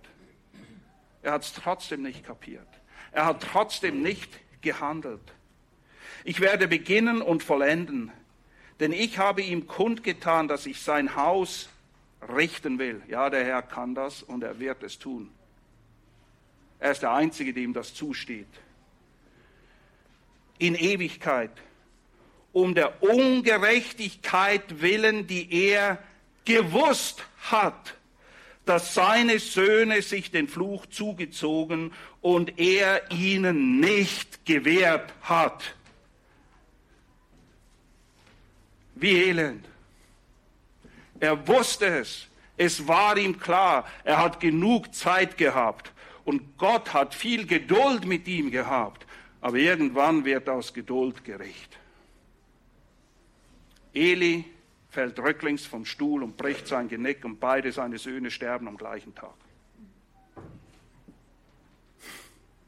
[1.22, 2.68] Er hat es trotzdem nicht kapiert.
[3.12, 4.28] Er hat trotzdem nicht
[4.60, 5.32] gehandelt.
[6.24, 8.12] Ich werde beginnen und vollenden.
[8.78, 11.70] Denn ich habe ihm kundgetan, dass ich sein Haus
[12.28, 13.00] richten will.
[13.08, 15.30] Ja, der Herr kann das und er wird es tun.
[16.86, 18.46] Er ist der Einzige, dem das zusteht.
[20.58, 21.50] In Ewigkeit,
[22.52, 25.98] um der Ungerechtigkeit willen, die er
[26.44, 27.96] gewusst hat,
[28.66, 35.74] dass seine Söhne sich den Fluch zugezogen und er ihnen nicht gewährt hat.
[38.94, 39.66] Wie elend.
[41.18, 42.28] Er wusste es.
[42.56, 43.88] Es war ihm klar.
[44.04, 45.90] Er hat genug Zeit gehabt.
[46.26, 49.06] Und Gott hat viel Geduld mit ihm gehabt.
[49.40, 51.78] Aber irgendwann wird aus Geduld Gericht.
[53.94, 54.44] Eli
[54.90, 59.14] fällt rücklings vom Stuhl und bricht sein Genick und beide seine Söhne sterben am gleichen
[59.14, 59.36] Tag.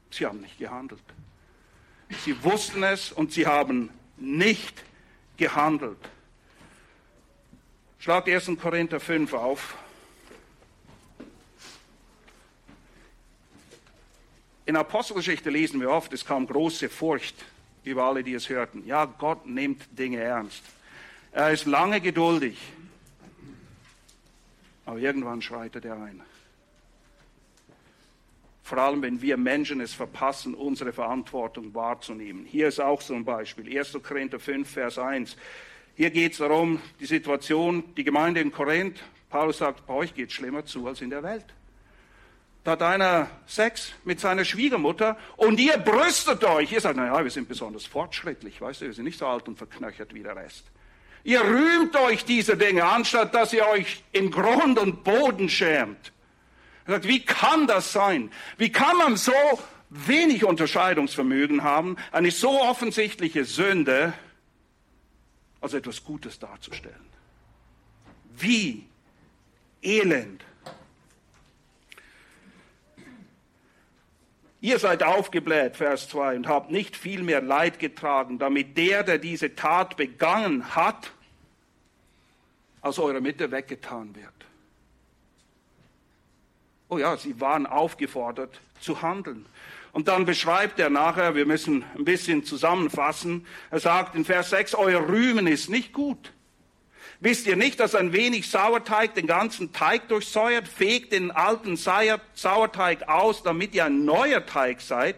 [0.09, 1.03] Sie haben nicht gehandelt.
[2.23, 4.83] Sie wussten es und sie haben nicht
[5.35, 5.99] gehandelt.
[7.99, 8.51] Schlag 1.
[8.61, 9.75] Korinther 5 auf.
[14.69, 17.33] In Apostelgeschichte lesen wir oft, es kam große Furcht
[17.83, 18.85] über alle, die es hörten.
[18.85, 20.61] Ja, Gott nimmt Dinge ernst.
[21.31, 22.55] Er ist lange geduldig.
[24.85, 26.21] Aber irgendwann schreitet er ein.
[28.61, 32.45] Vor allem, wenn wir Menschen es verpassen, unsere Verantwortung wahrzunehmen.
[32.45, 33.75] Hier ist auch so ein Beispiel.
[33.75, 33.97] 1.
[34.03, 35.35] Korinther 5, Vers 1.
[35.95, 38.99] Hier geht es darum, die Situation, die Gemeinde in Korinth.
[39.31, 41.45] Paulus sagt, bei euch geht es schlimmer zu als in der Welt.
[42.69, 46.71] Hat einer Sex mit seiner Schwiegermutter und ihr brüstet euch.
[46.71, 49.57] Ihr sagt, naja, wir sind besonders fortschrittlich, weißt du, wir sind nicht so alt und
[49.57, 50.65] verknöchert wie der Rest.
[51.23, 56.13] Ihr rühmt euch diese Dinge, anstatt dass ihr euch in Grund und Boden schämt.
[56.85, 58.31] Er sagt, wie kann das sein?
[58.57, 59.33] Wie kann man so
[59.89, 64.13] wenig Unterscheidungsvermögen haben, eine so offensichtliche Sünde
[65.61, 66.95] als etwas Gutes darzustellen.
[68.37, 68.85] Wie
[69.81, 70.45] elend.
[74.61, 79.17] Ihr seid aufgebläht, Vers 2, und habt nicht viel mehr Leid getragen, damit der, der
[79.17, 81.11] diese Tat begangen hat,
[82.81, 84.33] aus eurer Mitte weggetan wird.
[86.89, 89.45] Oh ja, sie waren aufgefordert zu handeln.
[89.91, 94.75] Und dann beschreibt er nachher, wir müssen ein bisschen zusammenfassen, er sagt in Vers 6,
[94.75, 96.33] euer Rühmen ist nicht gut.
[97.21, 100.67] Wisst ihr nicht, dass ein wenig Sauerteig den ganzen Teig durchsäuert?
[100.67, 105.17] Fegt den alten Sauerteig aus, damit ihr ein neuer Teig seid,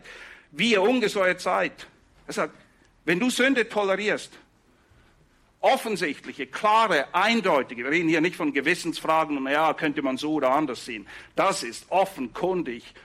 [0.52, 1.88] wie ihr ungesäuert seid.
[2.26, 2.56] Er sagt,
[3.06, 4.32] wenn du Sünde tolerierst,
[5.60, 10.52] offensichtliche, klare, eindeutige, wir reden hier nicht von Gewissensfragen, und naja, könnte man so oder
[10.52, 11.08] anders sehen.
[11.36, 12.96] Das ist offenkundig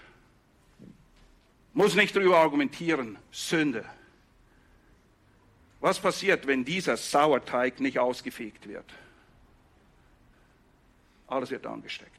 [1.76, 3.84] muss nicht darüber argumentieren, Sünde.
[5.80, 8.86] Was passiert, wenn dieser Sauerteig nicht ausgefegt wird?
[11.26, 12.12] Alles wird angesteckt.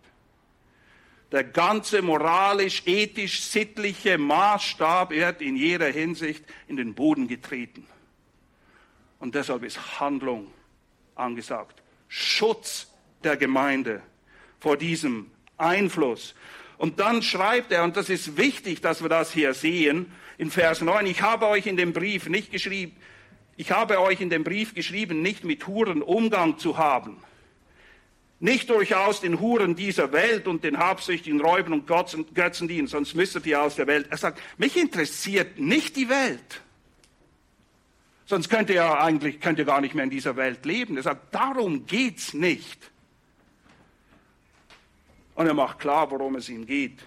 [1.31, 7.85] Der ganze moralisch, ethisch, sittliche Maßstab wird in jeder Hinsicht in den Boden getreten.
[9.19, 10.51] Und deshalb ist Handlung
[11.15, 11.81] angesagt.
[12.07, 12.87] Schutz
[13.23, 14.01] der Gemeinde
[14.59, 16.33] vor diesem Einfluss.
[16.77, 20.81] Und dann schreibt er, und das ist wichtig, dass wir das hier sehen, in Vers
[20.81, 22.95] 9, ich habe euch in dem Brief nicht geschrieben,
[23.57, 27.17] ich habe euch in dem Brief geschrieben, nicht mit Huren Umgang zu haben.
[28.39, 33.47] Nicht durchaus den Huren dieser Welt und den habsüchtigen Räubern und Götzen dienen, sonst müsstet
[33.47, 34.07] ihr aus der Welt.
[34.11, 36.61] Er sagt, mich interessiert nicht die Welt.
[38.27, 40.97] Sonst könnt ihr eigentlich, könnt ihr gar nicht mehr in dieser Welt leben.
[40.97, 42.91] Er sagt, darum geht's nicht.
[45.33, 46.99] Und er macht klar, worum es ihm geht.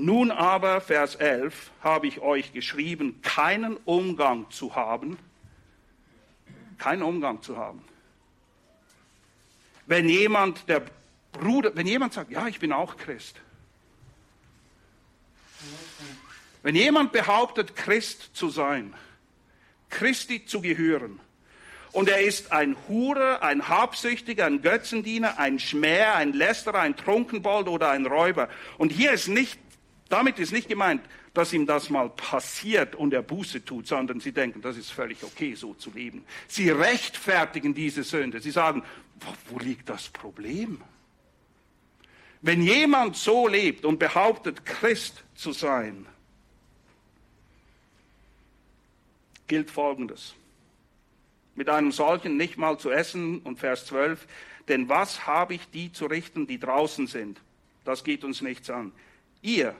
[0.00, 5.18] Nun aber, Vers 11, habe ich euch geschrieben, keinen Umgang zu haben,
[6.78, 7.82] keinen Umgang zu haben.
[9.86, 10.84] Wenn jemand, der
[11.32, 13.40] Bruder, wenn jemand sagt, ja, ich bin auch Christ.
[16.62, 18.94] Wenn jemand behauptet, Christ zu sein,
[19.90, 21.18] Christi zu gehören,
[21.90, 27.66] und er ist ein Hurer, ein Habsüchtiger, ein Götzendiener, ein Schmäher, ein Lästerer, ein Trunkenbold
[27.66, 28.48] oder ein Räuber.
[28.76, 29.58] Und hier ist nicht,
[30.08, 31.02] damit ist nicht gemeint,
[31.34, 35.22] dass ihm das mal passiert und er Buße tut, sondern sie denken, das ist völlig
[35.22, 36.24] okay, so zu leben.
[36.46, 38.40] Sie rechtfertigen diese Sünde.
[38.40, 38.82] Sie sagen,
[39.48, 40.80] wo liegt das Problem?
[42.40, 46.06] Wenn jemand so lebt und behauptet, Christ zu sein,
[49.46, 50.34] gilt Folgendes
[51.58, 53.40] mit einem solchen nicht mal zu essen.
[53.40, 54.26] Und Vers 12,
[54.68, 57.40] denn was habe ich die zu richten, die draußen sind?
[57.84, 58.92] Das geht uns nichts an.
[59.42, 59.74] Ihr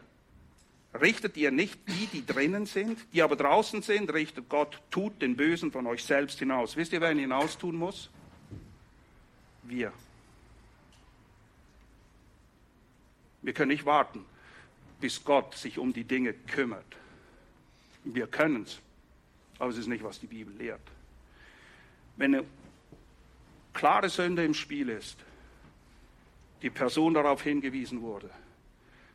[0.95, 5.36] richtet ihr nicht die, die drinnen sind, die aber draußen sind, richtet Gott, tut den
[5.36, 6.76] Bösen von euch selbst hinaus.
[6.76, 8.11] Wisst ihr, wer ihn hinaus tun muss?
[9.62, 9.93] Wir.
[13.43, 14.24] Wir können nicht warten,
[15.01, 16.97] bis Gott sich um die Dinge kümmert.
[18.05, 18.78] Wir können es,
[19.59, 20.80] aber es ist nicht, was die Bibel lehrt.
[22.16, 22.45] Wenn eine
[23.74, 25.18] klare Sünde im Spiel ist,
[26.62, 28.30] die Person darauf hingewiesen wurde,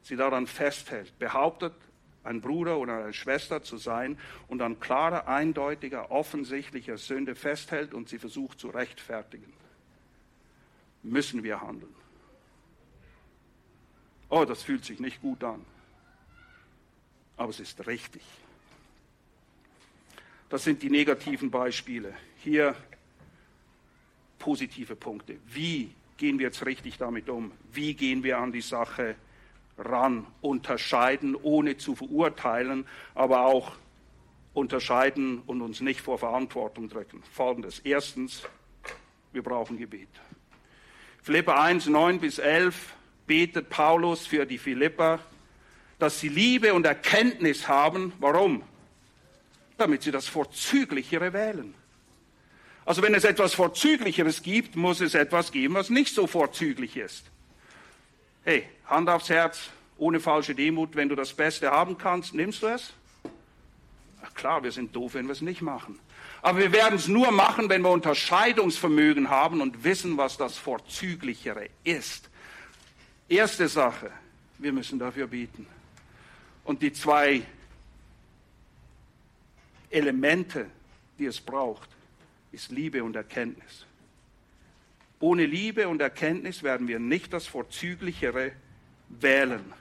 [0.04, 1.74] sie daran festhält, behauptet,
[2.24, 8.08] ein Bruder oder eine Schwester zu sein und an klarer, eindeutiger, offensichtlicher Sünde festhält und
[8.10, 9.52] sie versucht zu rechtfertigen,
[11.02, 11.94] müssen wir handeln.
[14.30, 15.66] Oh, das fühlt sich nicht gut an,
[17.38, 18.24] aber es ist richtig.
[20.50, 22.14] Das sind die negativen Beispiele.
[22.38, 22.76] Hier
[24.40, 25.38] positive Punkte.
[25.48, 27.52] Wie gehen wir jetzt richtig damit um?
[27.72, 29.16] Wie gehen wir an die Sache
[29.78, 30.26] ran?
[30.42, 33.74] Unterscheiden, ohne zu verurteilen, aber auch
[34.54, 37.24] unterscheiden und uns nicht vor Verantwortung drücken.
[37.32, 37.80] Folgendes.
[37.80, 38.44] Erstens,
[39.32, 40.10] wir brauchen Gebet.
[41.22, 42.94] Philippa 1, 9 bis 11
[43.26, 45.20] betet Paulus für die Philipper,
[45.98, 48.14] dass sie Liebe und Erkenntnis haben.
[48.20, 48.64] Warum?
[49.78, 51.74] Damit sie das Vorzüglichere wählen.
[52.86, 57.32] Also wenn es etwas Vorzüglicheres gibt, muss es etwas geben, was nicht so vorzüglich ist.
[58.44, 62.68] Hey, Hand aufs Herz, ohne falsche Demut, wenn du das Beste haben kannst, nimmst du
[62.68, 62.94] es?
[64.24, 66.00] Ach klar, wir sind doof, wenn wir es nicht machen.
[66.42, 71.70] Aber wir werden es nur machen, wenn wir Unterscheidungsvermögen haben und wissen, was das Vorzüglichere
[71.84, 72.30] ist.
[73.30, 74.12] Erste Sache,
[74.58, 75.66] wir müssen dafür bieten.
[76.66, 77.44] Und die zwei
[79.90, 80.68] Elemente,
[81.18, 81.90] die es braucht,
[82.52, 83.86] ist Liebe und Erkenntnis.
[85.20, 88.52] Ohne Liebe und Erkenntnis werden wir nicht das Vorzüglichere
[89.22, 89.74] wählen.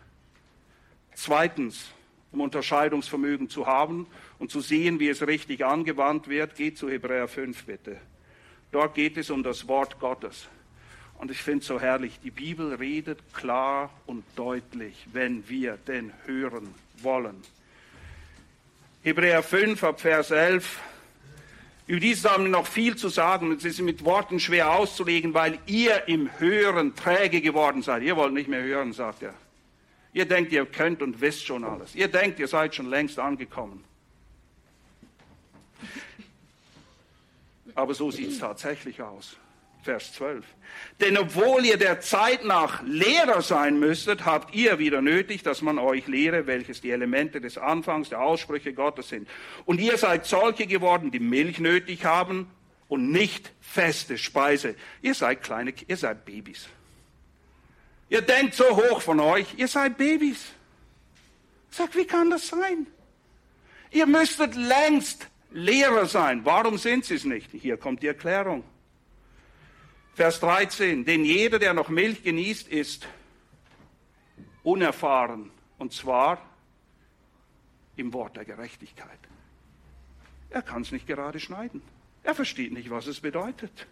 [1.15, 1.91] Zweitens,
[2.33, 4.07] um Unterscheidungsvermögen zu haben
[4.39, 7.99] und zu sehen, wie es richtig angewandt wird, geht zu Hebräer 5 bitte.
[8.71, 10.49] Dort geht es um das Wort Gottes.
[11.19, 16.13] Und ich finde es so herrlich, die Bibel redet klar und deutlich, wenn wir denn
[16.25, 17.37] hören wollen.
[19.03, 20.81] Hebräer 5 ab Vers 11
[21.87, 25.35] über dieses haben wir noch viel zu sagen und es ist mit Worten schwer auszulegen,
[25.35, 28.03] weil ihr im Hören träge geworden seid.
[28.03, 29.35] Ihr wollt nicht mehr hören, sagt er.
[30.13, 31.95] Ihr denkt, ihr könnt und wisst schon alles.
[31.95, 33.83] Ihr denkt, ihr seid schon längst angekommen.
[37.75, 39.37] Aber so sieht es tatsächlich aus.
[39.83, 40.45] Vers 12.
[41.01, 45.79] Denn obwohl ihr der Zeit nach Lehrer sein müsstet, habt ihr wieder nötig, dass man
[45.79, 49.29] euch lehre, welches die Elemente des Anfangs der Aussprüche Gottes sind.
[49.65, 52.49] Und ihr seid solche geworden, die Milch nötig haben
[52.89, 54.77] und nicht feste Speise.
[55.01, 56.69] Ihr seid kleine, ihr seid Babys.
[58.09, 60.53] Ihr denkt so hoch von euch, ihr seid Babys.
[61.71, 62.87] Sagt, wie kann das sein?
[63.91, 66.45] Ihr müsstet längst Lehrer sein.
[66.45, 67.51] Warum sind sie es nicht?
[67.53, 68.65] Hier kommt die Erklärung.
[70.15, 73.09] Vers 13, denn jeder, der noch Milch genießt, ist
[74.63, 76.39] unerfahren, und zwar
[77.97, 79.19] im Wort der Gerechtigkeit.
[80.51, 81.83] Er kann es nicht gerade schneiden.
[82.23, 83.87] Er versteht nicht, was es bedeutet.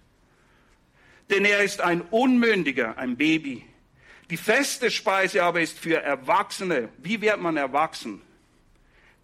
[1.30, 3.64] Denn er ist ein Unmündiger, ein Baby.
[4.28, 6.90] Die feste Speise aber ist für Erwachsene.
[6.98, 8.20] Wie wird man erwachsen?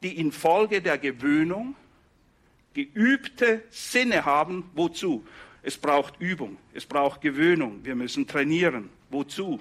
[0.02, 1.76] Die infolge der Gewöhnung
[2.74, 4.70] geübte Sinne haben.
[4.74, 5.26] Wozu?
[5.66, 7.80] Es braucht Übung, es braucht Gewöhnung.
[7.82, 8.88] Wir müssen trainieren.
[9.10, 9.60] Wozu?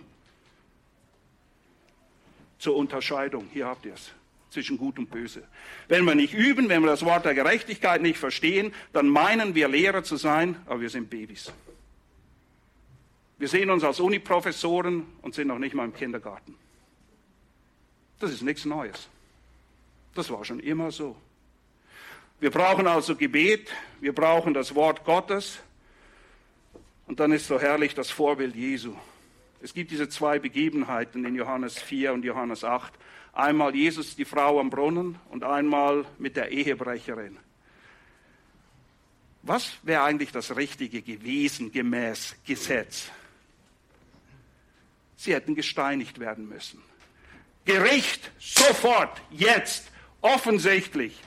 [2.59, 3.49] Zur Unterscheidung.
[3.51, 4.11] Hier habt ihr es
[4.51, 5.41] zwischen Gut und Böse.
[5.87, 9.67] Wenn wir nicht üben, wenn wir das Wort der Gerechtigkeit nicht verstehen, dann meinen wir
[9.67, 11.51] Lehrer zu sein, aber wir sind Babys.
[13.39, 16.53] Wir sehen uns als Uniprofessoren und sind noch nicht mal im Kindergarten.
[18.19, 19.09] Das ist nichts Neues.
[20.13, 21.15] Das war schon immer so.
[22.39, 25.61] Wir brauchen also Gebet, wir brauchen das Wort Gottes,
[27.07, 28.95] und dann ist so herrlich das Vorbild Jesu.
[29.61, 32.93] Es gibt diese zwei Begebenheiten in Johannes 4 und Johannes 8.
[33.33, 37.37] Einmal Jesus, die Frau am Brunnen und einmal mit der Ehebrecherin.
[39.41, 43.09] Was wäre eigentlich das Richtige gewesen gemäß Gesetz?
[45.15, 46.81] Sie hätten gesteinigt werden müssen.
[47.65, 49.91] Gericht, sofort, jetzt,
[50.21, 51.19] offensichtlich.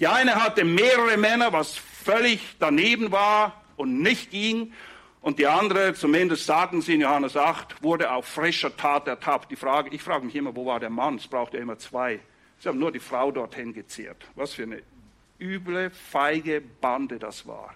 [0.00, 4.72] Die eine hatte mehrere Männer, was völlig daneben war und nicht ging.
[5.22, 9.52] Und die andere, zumindest sagen sie in Johannes 8, wurde auf frischer Tat ertappt.
[9.52, 11.14] Die Frage, ich frage mich immer, wo war der Mann?
[11.14, 12.18] Es braucht ja immer zwei.
[12.58, 14.26] Sie haben nur die Frau dorthin gezehrt.
[14.34, 14.82] Was für eine
[15.40, 17.72] üble, feige Bande das war.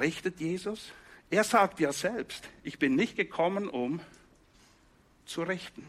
[0.00, 0.92] Richtet Jesus?
[1.30, 4.00] Er sagt ja selbst, ich bin nicht gekommen, um
[5.26, 5.86] zu richten.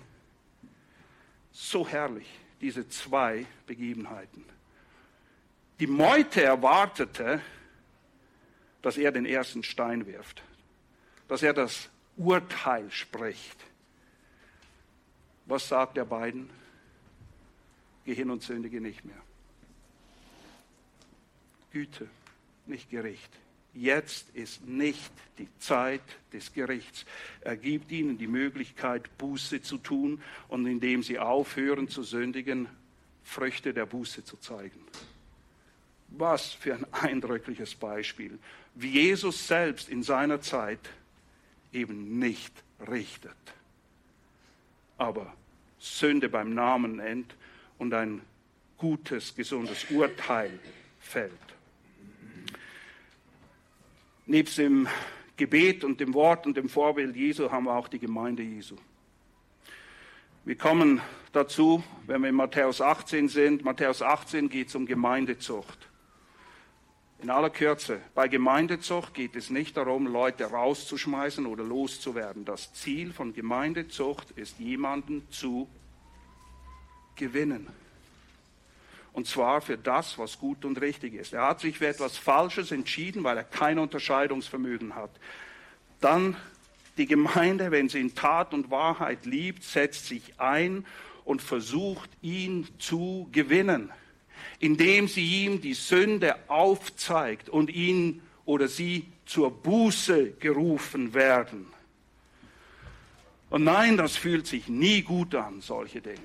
[1.51, 2.28] So herrlich,
[2.61, 4.45] diese zwei Begebenheiten.
[5.80, 7.41] Die Meute erwartete,
[8.86, 10.44] dass er den ersten Stein wirft,
[11.28, 13.58] dass er das Urteil spricht.
[15.48, 16.52] Was sagt der beiden?
[18.06, 19.20] Geh hin und sündige nicht mehr.
[21.72, 22.08] Güte,
[22.68, 23.32] nicht Gericht.
[23.74, 27.08] Jetzt ist nicht die Zeit des Gerichts.
[27.42, 32.70] Er gibt ihnen die Möglichkeit, Buße zu tun und indem sie aufhören zu sündigen,
[33.24, 34.80] Früchte der Buße zu zeigen.
[36.18, 38.39] Was für ein eindrückliches Beispiel,
[38.76, 40.80] wie Jesus selbst in seiner Zeit
[41.74, 42.53] eben nicht
[42.88, 43.36] richtet,
[44.97, 45.34] aber
[45.80, 47.36] Sünde beim Namen nennt
[47.78, 48.22] und ein
[48.78, 50.57] gutes, gesundes Urteil
[50.99, 51.32] fällt.
[54.26, 54.88] Nebst dem
[55.38, 58.76] Gebet und dem Wort und dem Vorbild Jesu haben wir auch die Gemeinde Jesu.
[60.45, 61.01] Wir kommen
[61.32, 63.66] dazu, wenn wir in Matthäus 18 sind.
[63.66, 65.85] Matthäus 18 geht es um Gemeindezucht.
[67.20, 72.45] In aller Kürze, bei Gemeindezucht geht es nicht darum, Leute rauszuschmeißen oder loszuwerden.
[72.45, 75.68] Das Ziel von Gemeindezucht ist, jemanden zu
[77.16, 77.68] gewinnen.
[79.13, 81.32] Und zwar für das, was gut und richtig ist.
[81.32, 85.11] Er hat sich für etwas Falsches entschieden, weil er kein Unterscheidungsvermögen hat.
[86.01, 86.36] Dann
[86.97, 90.86] die Gemeinde, wenn sie in Tat und Wahrheit liebt, setzt sich ein
[91.24, 93.89] und versucht, ihn zu gewinnen,
[94.66, 101.68] indem sie ihm die Sünde aufzeigt und ihn oder sie zur Buße gerufen werden.
[103.49, 106.18] Und nein, das fühlt sich nie gut an, solche Dinge.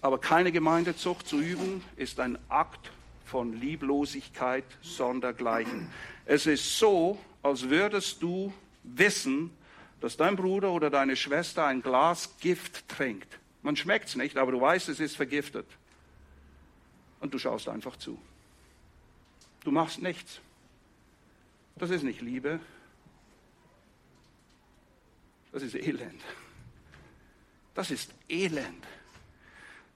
[0.00, 2.90] Aber keine Gemeindezucht zu üben, ist ein Akt
[3.24, 5.88] von Lieblosigkeit sondergleichen.
[6.26, 8.52] Es ist so, als würdest du
[8.82, 9.50] wissen,
[10.00, 13.38] dass dein Bruder oder deine Schwester ein Glas Gift trinkt.
[13.62, 15.66] Man schmeckt es nicht, aber du weißt, es ist vergiftet.
[17.20, 18.20] Und du schaust einfach zu.
[19.62, 20.40] Du machst nichts.
[21.76, 22.60] Das ist nicht Liebe.
[25.52, 26.20] Das ist Elend.
[27.74, 28.84] Das ist Elend.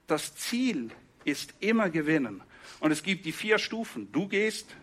[0.07, 0.91] Das Ziel
[1.25, 2.41] ist immer gewinnen.
[2.79, 4.11] Und es gibt die vier Stufen.
[4.11, 4.73] Du gehst,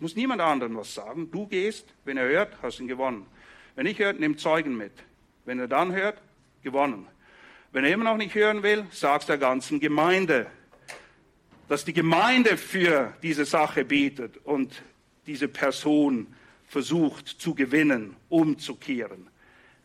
[0.00, 1.30] muss niemand anderen was sagen.
[1.30, 3.26] Du gehst, wenn er hört, hast ihn gewonnen.
[3.74, 4.92] Wenn ich hört, nimm Zeugen mit.
[5.44, 6.20] Wenn er dann hört,
[6.62, 7.06] gewonnen.
[7.74, 10.46] Wenn er immer noch nicht hören will, sagst der ganzen Gemeinde,
[11.68, 14.84] dass die Gemeinde für diese Sache betet und
[15.26, 16.28] diese Person
[16.68, 19.26] versucht zu gewinnen, umzukehren.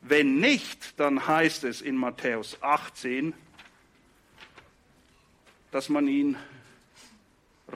[0.02, 3.34] Wenn nicht, dann heißt es in Matthäus 18,
[5.72, 6.38] dass man ihn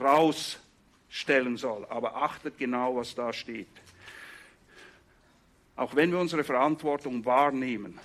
[0.00, 1.86] rausstellen soll.
[1.86, 3.66] Aber achtet genau, was da steht.
[5.74, 7.98] Auch wenn wir unsere Verantwortung wahrnehmen,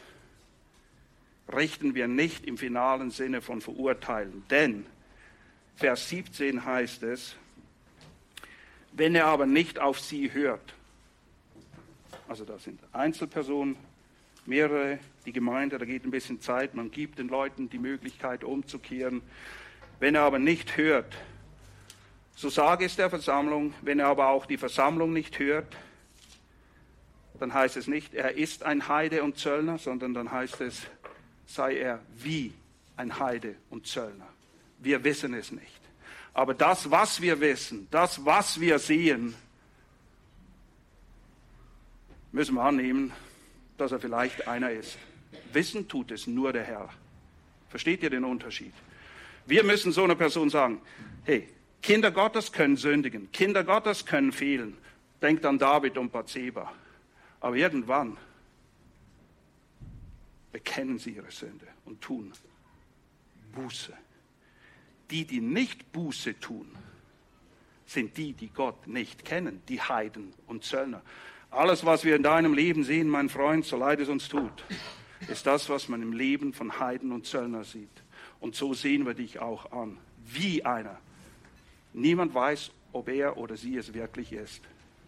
[1.54, 4.44] richten wir nicht im finalen Sinne von verurteilen.
[4.50, 4.86] Denn
[5.76, 7.36] Vers 17 heißt es,
[8.92, 10.74] wenn er aber nicht auf sie hört,
[12.28, 13.76] also da sind Einzelpersonen,
[14.46, 19.22] mehrere, die Gemeinde, da geht ein bisschen Zeit, man gibt den Leuten die Möglichkeit umzukehren,
[20.00, 21.16] wenn er aber nicht hört,
[22.36, 25.76] so sage es der Versammlung, wenn er aber auch die Versammlung nicht hört,
[27.40, 30.88] dann heißt es nicht, er ist ein Heide und Zöllner, sondern dann heißt es,
[31.50, 32.54] sei er wie
[32.96, 34.28] ein Heide und Zöllner.
[34.78, 35.82] Wir wissen es nicht.
[36.34, 39.34] Aber das, was wir wissen, das, was wir sehen,
[42.32, 43.12] müssen wir annehmen,
[43.78, 44.98] dass er vielleicht einer ist.
[45.52, 46.90] Wissen tut es nur der Herr.
[47.70, 48.74] Versteht ihr den Unterschied?
[49.48, 50.80] Wir müssen so einer Person sagen,
[51.24, 51.50] hey,
[51.82, 54.78] Kinder Gottes können sündigen, Kinder Gottes können fehlen.
[55.22, 56.72] Denkt an David und Bathseba.
[57.42, 58.18] Aber irgendwann
[60.52, 62.32] bekennen sie ihre Sünde und tun
[63.54, 63.94] Buße.
[65.12, 66.70] Die, die nicht Buße tun,
[67.86, 71.02] sind die, die Gott nicht kennen, die Heiden und Zöllner.
[71.50, 74.64] Alles, was wir in deinem Leben sehen, mein Freund, so leid es uns tut,
[75.28, 77.90] ist das, was man im Leben von Heiden und Zöllner sieht.
[78.40, 81.00] Und so sehen wir dich auch an, wie einer.
[81.94, 84.62] Niemand weiß, ob er oder sie es wirklich ist.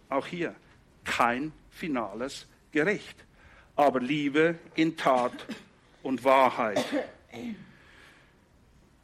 [0.10, 0.56] Auch hier
[1.04, 3.16] kein finales Gericht,
[3.82, 5.34] aber Liebe in Tat
[6.03, 6.84] und Wahrheit.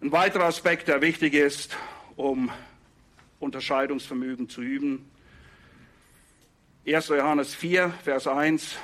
[0.01, 1.75] Ein weiterer Aspekt, der wichtig ist,
[2.15, 2.51] um
[3.39, 5.09] Unterscheidungsvermögen zu üben.
[6.86, 7.07] 1.
[7.09, 8.75] Johannes 4, Vers 1,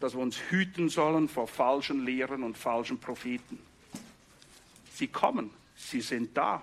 [0.00, 3.58] dass wir uns hüten sollen vor falschen Lehren und falschen Propheten.
[4.94, 6.62] Sie kommen, sie sind da.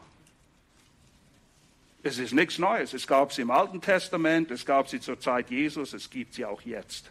[2.04, 2.94] Es ist nichts Neues.
[2.94, 6.46] Es gab sie im Alten Testament, es gab sie zur Zeit Jesus, es gibt sie
[6.46, 7.10] auch jetzt.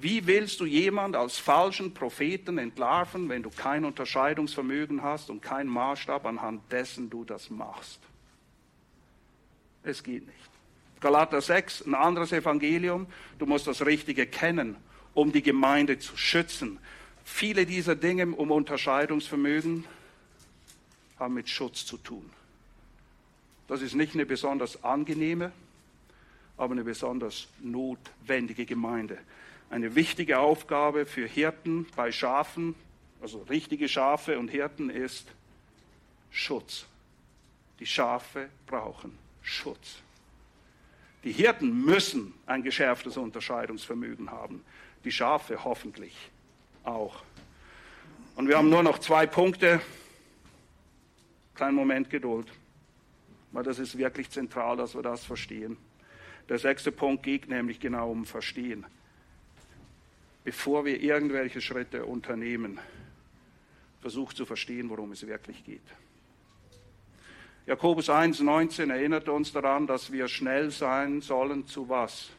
[0.00, 5.68] Wie willst du jemand als falschen Propheten entlarven, wenn du kein Unterscheidungsvermögen hast und keinen
[5.68, 7.98] Maßstab, anhand dessen du das machst?
[9.82, 10.38] Es geht nicht.
[11.00, 13.06] Galater 6, ein anderes Evangelium.
[13.38, 14.76] Du musst das Richtige kennen,
[15.14, 16.78] um die Gemeinde zu schützen.
[17.24, 19.84] Viele dieser Dinge um Unterscheidungsvermögen
[21.18, 22.28] haben mit Schutz zu tun.
[23.66, 25.52] Das ist nicht eine besonders angenehme,
[26.56, 29.18] aber eine besonders notwendige Gemeinde.
[29.70, 32.74] Eine wichtige Aufgabe für Hirten bei Schafen,
[33.20, 35.28] also richtige Schafe und Hirten ist
[36.30, 36.86] Schutz.
[37.78, 40.00] Die Schafe brauchen Schutz.
[41.24, 44.64] Die Hirten müssen ein geschärftes Unterscheidungsvermögen haben.
[45.04, 46.30] Die Schafe hoffentlich
[46.84, 47.22] auch.
[48.36, 49.80] Und wir haben nur noch zwei Punkte.
[51.54, 52.46] Kleinen Moment Geduld,
[53.52, 55.76] weil das ist wirklich zentral, dass wir das verstehen.
[56.48, 58.86] Der sechste Punkt geht nämlich genau um Verstehen.
[60.48, 62.80] Bevor wir irgendwelche Schritte unternehmen,
[64.00, 65.82] versucht zu verstehen, worum es wirklich geht.
[67.66, 72.30] Jakobus 1,19 erinnert uns daran, dass wir schnell sein sollen zu was?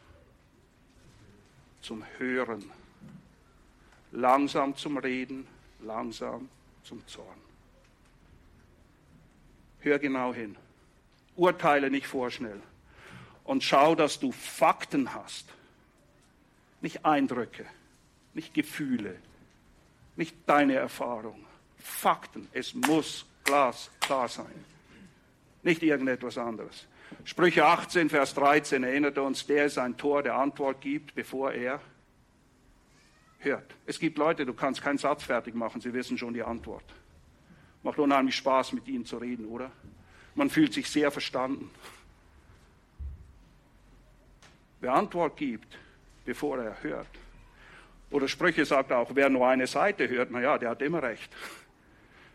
[1.82, 2.68] Zum Hören.
[4.10, 5.46] Langsam zum Reden,
[5.78, 6.48] langsam
[6.82, 7.38] zum Zorn.
[9.78, 10.56] Hör genau hin.
[11.36, 12.60] Urteile nicht vorschnell.
[13.44, 15.46] Und schau, dass du Fakten hast.
[16.80, 17.66] Nicht Eindrücke,
[18.34, 19.16] nicht Gefühle,
[20.16, 21.44] nicht deine Erfahrung.
[21.78, 22.48] Fakten.
[22.52, 24.64] Es muss glasklar sein
[25.62, 26.86] nicht irgendetwas anderes.
[27.24, 31.80] Sprüche 18, Vers 13 erinnert uns, der ist ein Tor, der Antwort gibt, bevor er
[33.38, 33.74] hört.
[33.86, 36.84] Es gibt Leute, du kannst keinen Satz fertig machen, sie wissen schon die Antwort.
[37.82, 39.70] Macht unheimlich Spaß, mit ihnen zu reden, oder?
[40.34, 41.70] Man fühlt sich sehr verstanden.
[44.80, 45.76] Wer Antwort gibt,
[46.24, 47.08] bevor er hört.
[48.10, 51.32] Oder Sprüche sagt auch, wer nur eine Seite hört, naja, der hat immer recht.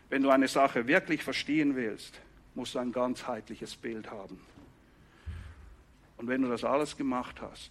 [0.08, 2.20] Wenn du eine Sache wirklich verstehen willst,
[2.54, 4.40] musst du ein ganzheitliches Bild haben.
[6.16, 7.70] Und wenn du das alles gemacht hast,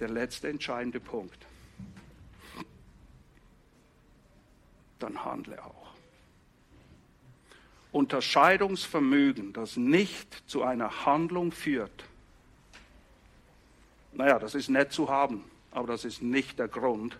[0.00, 1.46] der letzte entscheidende Punkt,
[4.98, 5.94] dann handle auch.
[7.92, 12.04] Unterscheidungsvermögen, das nicht zu einer Handlung führt,
[14.12, 17.18] naja, das ist nett zu haben, aber das ist nicht der Grund,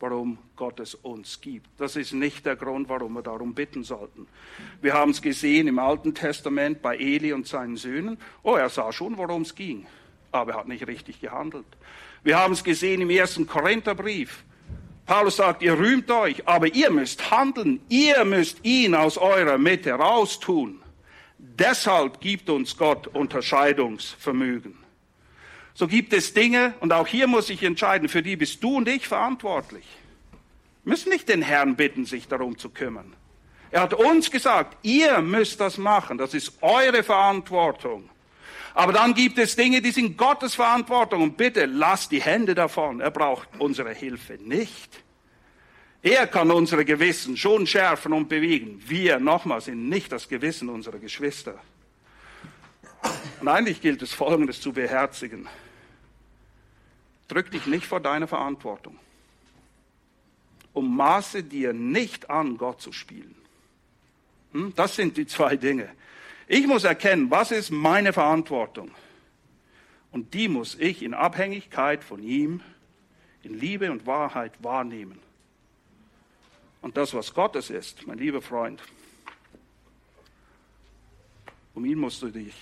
[0.00, 1.68] warum Gott es uns gibt.
[1.78, 4.26] Das ist nicht der Grund, warum wir darum bitten sollten.
[4.80, 8.18] Wir haben es gesehen im Alten Testament bei Eli und seinen Söhnen.
[8.42, 9.86] Oh, er sah schon, worum es ging,
[10.32, 11.66] aber er hat nicht richtig gehandelt.
[12.24, 14.44] Wir haben es gesehen im ersten Korintherbrief.
[15.06, 17.80] Paulus sagt, ihr rühmt euch, aber ihr müsst handeln.
[17.88, 20.80] Ihr müsst ihn aus eurer Mitte raustun.
[21.38, 24.81] Deshalb gibt uns Gott Unterscheidungsvermögen.
[25.74, 28.88] So gibt es Dinge, und auch hier muss ich entscheiden, für die bist du und
[28.88, 29.84] ich verantwortlich.
[30.84, 33.14] Wir müssen nicht den Herrn bitten, sich darum zu kümmern.
[33.70, 38.10] Er hat uns gesagt, ihr müsst das machen, das ist eure Verantwortung.
[38.74, 43.00] Aber dann gibt es Dinge, die sind Gottes Verantwortung und bitte lasst die Hände davon.
[43.00, 45.02] Er braucht unsere Hilfe nicht.
[46.02, 48.82] Er kann unsere Gewissen schon schärfen und bewegen.
[48.86, 51.60] Wir, nochmal, sind nicht das Gewissen unserer Geschwister.
[53.40, 55.48] Und eigentlich gilt es Folgendes zu beherzigen.
[57.28, 58.98] Drück dich nicht vor deiner Verantwortung.
[60.72, 63.34] Um maße dir nicht an, Gott zu spielen.
[64.52, 64.72] Hm?
[64.76, 65.88] Das sind die zwei Dinge.
[66.46, 68.90] Ich muss erkennen, was ist meine Verantwortung.
[70.10, 72.60] Und die muss ich in Abhängigkeit von ihm,
[73.42, 75.18] in Liebe und Wahrheit wahrnehmen.
[76.80, 78.82] Und das, was Gottes ist, mein lieber Freund,
[81.74, 82.54] um ihn musst du dich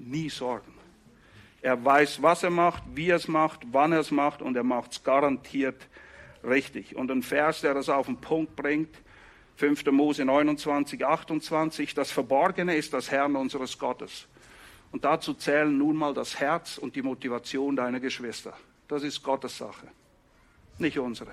[0.00, 0.74] nie sorgen.
[1.62, 4.64] Er weiß, was er macht, wie er es macht, wann er es macht und er
[4.64, 5.88] macht es garantiert
[6.42, 6.96] richtig.
[6.96, 8.96] Und ein Vers, der das auf den Punkt bringt,
[9.56, 9.86] 5.
[9.92, 14.26] Mose 29, 28, das Verborgene ist das Herrn unseres Gottes.
[14.90, 18.54] Und dazu zählen nun mal das Herz und die Motivation deiner Geschwister.
[18.88, 19.86] Das ist Gottes Sache,
[20.78, 21.32] nicht unsere.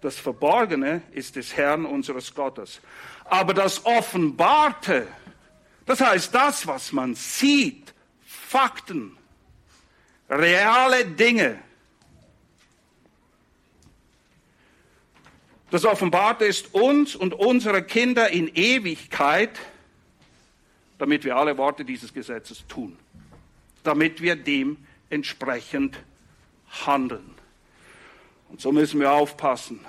[0.00, 2.80] Das Verborgene ist des Herrn unseres Gottes.
[3.26, 5.06] Aber das Offenbarte,
[5.90, 7.92] das heißt, das, was man sieht,
[8.24, 9.16] Fakten,
[10.28, 11.58] reale Dinge,
[15.72, 19.58] das offenbart ist uns und unsere Kinder in Ewigkeit,
[20.98, 22.96] damit wir alle Worte dieses Gesetzes tun,
[23.82, 24.76] damit wir dem
[25.08, 25.98] entsprechend
[26.86, 27.34] handeln.
[28.48, 29.84] Und so müssen wir aufpassen,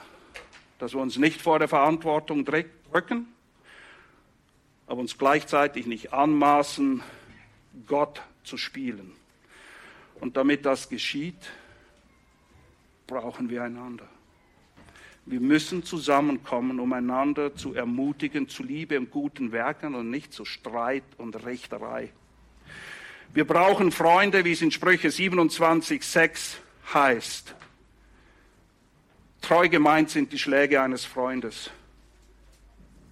[0.79, 3.27] dass wir uns nicht vor der Verantwortung drücken,
[4.91, 7.01] aber uns gleichzeitig nicht anmaßen,
[7.87, 9.13] Gott zu spielen.
[10.19, 11.49] Und damit das geschieht,
[13.07, 14.05] brauchen wir einander.
[15.25, 20.43] Wir müssen zusammenkommen, um einander zu ermutigen zu Liebe und guten Werken und nicht zu
[20.43, 22.11] Streit und Rechterei.
[23.33, 26.57] Wir brauchen Freunde, wie es in Sprüche 27,6
[26.93, 27.55] heißt.
[29.39, 31.71] Treu gemeint sind die Schläge eines Freundes,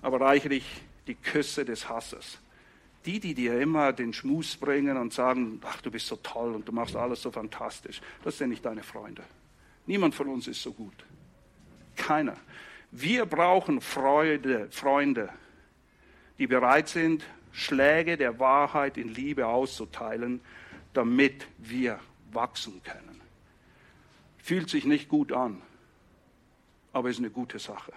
[0.01, 0.65] aber reichlich
[1.09, 2.37] die Küsse des Hasses.
[3.05, 6.67] Die, die dir immer den Schmus bringen und sagen, ach, du bist so toll und
[6.67, 9.23] du machst alles so fantastisch, das sind nicht deine Freunde.
[9.87, 10.93] Niemand von uns ist so gut.
[11.95, 12.37] Keiner.
[12.91, 15.29] Wir brauchen Freude, Freunde,
[16.37, 20.41] die bereit sind, Schläge der Wahrheit in Liebe auszuteilen,
[20.93, 21.99] damit wir
[22.31, 23.19] wachsen können.
[24.37, 25.61] Fühlt sich nicht gut an,
[26.93, 27.93] aber ist eine gute Sache.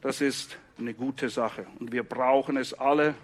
[0.00, 1.66] Das ist eine gute Sache.
[1.80, 3.14] Und wir brauchen es alle,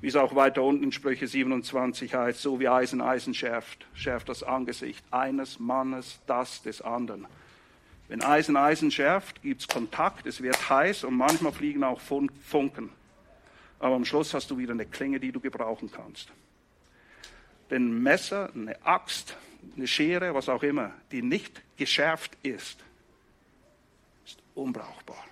[0.00, 4.28] wie es auch weiter unten in Sprüche 27 heißt, so wie Eisen Eisen schärft, schärft
[4.28, 7.26] das Angesicht eines Mannes das des anderen.
[8.08, 12.90] Wenn Eisen Eisen schärft, gibt es Kontakt, es wird heiß und manchmal fliegen auch Funken.
[13.80, 16.30] Aber am Schluss hast du wieder eine Klinge, die du gebrauchen kannst.
[17.70, 19.36] Denn ein Messer, eine Axt,
[19.76, 22.84] eine Schere, was auch immer, die nicht geschärft ist,
[24.24, 25.24] ist unbrauchbar.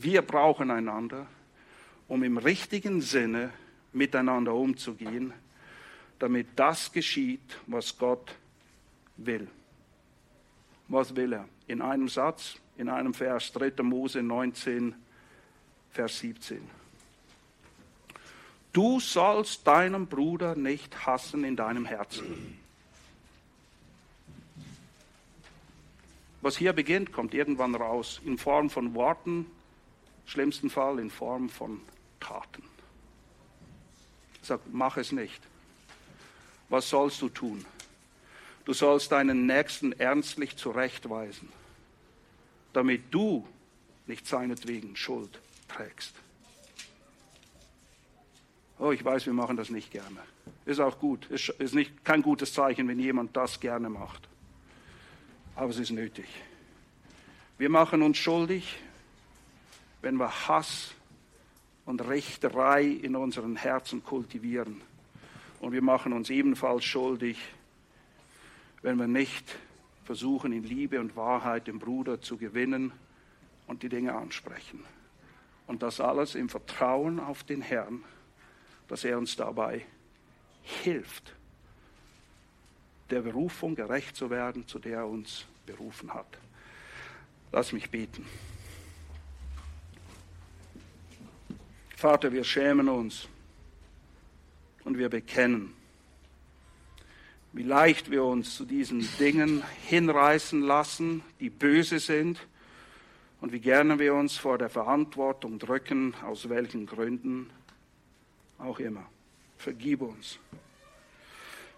[0.00, 1.26] Wir brauchen einander,
[2.06, 3.52] um im richtigen Sinne
[3.92, 5.32] miteinander umzugehen,
[6.20, 8.32] damit das geschieht, was Gott
[9.16, 9.48] will.
[10.86, 11.48] Was will er?
[11.66, 13.82] In einem Satz, in einem Vers, 3.
[13.82, 14.94] Mose 19,
[15.90, 16.60] Vers 17.
[18.72, 22.56] Du sollst deinen Bruder nicht hassen in deinem Herzen.
[26.40, 29.46] Was hier beginnt, kommt irgendwann raus, in Form von Worten,
[30.28, 31.80] schlimmsten Fall in Form von
[32.20, 32.62] Taten.
[34.42, 35.42] Sag, mach es nicht.
[36.68, 37.64] Was sollst du tun?
[38.64, 41.48] Du sollst deinen Nächsten ernstlich zurechtweisen,
[42.74, 43.46] damit du
[44.06, 46.14] nicht seinetwegen Schuld trägst.
[48.78, 50.20] Oh, ich weiß, wir machen das nicht gerne.
[50.66, 51.26] Ist auch gut.
[51.30, 54.28] Ist, ist nicht, kein gutes Zeichen, wenn jemand das gerne macht.
[55.56, 56.26] Aber es ist nötig.
[57.56, 58.78] Wir machen uns schuldig,
[60.02, 60.94] wenn wir Hass
[61.84, 64.80] und Rechterei in unseren Herzen kultivieren.
[65.60, 67.38] Und wir machen uns ebenfalls schuldig,
[68.82, 69.56] wenn wir nicht
[70.04, 72.92] versuchen, in Liebe und Wahrheit den Bruder zu gewinnen
[73.66, 74.84] und die Dinge ansprechen.
[75.66, 78.04] Und das alles im Vertrauen auf den Herrn,
[78.88, 79.84] dass er uns dabei
[80.62, 81.34] hilft,
[83.10, 86.38] der Berufung gerecht zu werden, zu der er uns berufen hat.
[87.52, 88.26] Lass mich beten.
[91.98, 93.26] Vater, wir schämen uns
[94.84, 95.74] und wir bekennen,
[97.52, 102.38] wie leicht wir uns zu diesen Dingen hinreißen lassen, die böse sind,
[103.40, 107.50] und wie gerne wir uns vor der Verantwortung drücken, aus welchen Gründen
[108.58, 109.04] auch immer.
[109.56, 110.38] Vergib uns.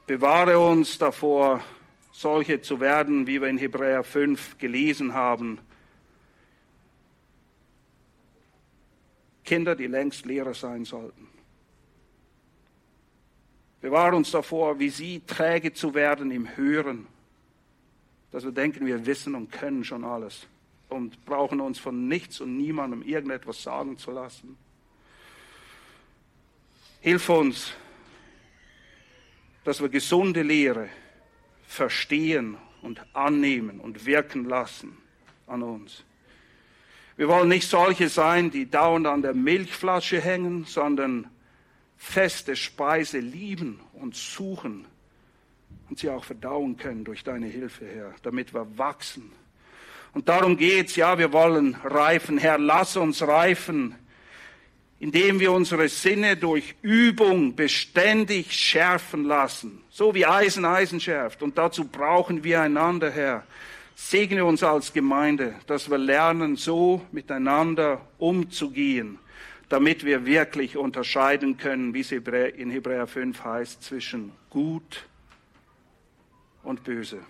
[0.06, 1.64] Bewahre uns davor,
[2.12, 5.60] solche zu werden, wie wir in Hebräer 5 gelesen haben,
[9.50, 11.26] Kinder, die längst Lehrer sein sollten.
[13.80, 17.08] Bewahre uns davor, wie sie träge zu werden im Hören,
[18.30, 20.46] dass wir denken, wir wissen und können schon alles
[20.88, 24.56] und brauchen uns von nichts und niemandem irgendetwas sagen zu lassen.
[27.00, 27.72] Hilf uns,
[29.64, 30.88] dass wir gesunde Lehre
[31.66, 34.96] verstehen und annehmen und wirken lassen
[35.48, 36.04] an uns.
[37.20, 41.28] Wir wollen nicht solche sein, die dauernd an der Milchflasche hängen, sondern
[41.98, 44.86] feste Speise lieben und suchen
[45.90, 49.32] und sie auch verdauen können durch deine Hilfe, Herr, damit wir wachsen.
[50.14, 52.38] Und darum geht's, ja, wir wollen reifen.
[52.38, 53.96] Herr, lass uns reifen,
[54.98, 61.42] indem wir unsere Sinne durch Übung beständig schärfen lassen, so wie Eisen Eisen schärft.
[61.42, 63.44] Und dazu brauchen wir einander, Herr.
[64.02, 69.18] Segne uns als Gemeinde, dass wir lernen, so miteinander umzugehen,
[69.68, 75.06] damit wir wirklich unterscheiden können, wie es in Hebräer 5 heißt, zwischen gut
[76.62, 77.20] und böse.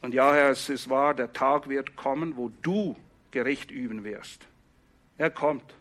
[0.00, 2.96] Und ja, Herr, es ist wahr, der Tag wird kommen, wo du
[3.30, 4.46] Gericht üben wirst.
[5.18, 5.74] Er kommt.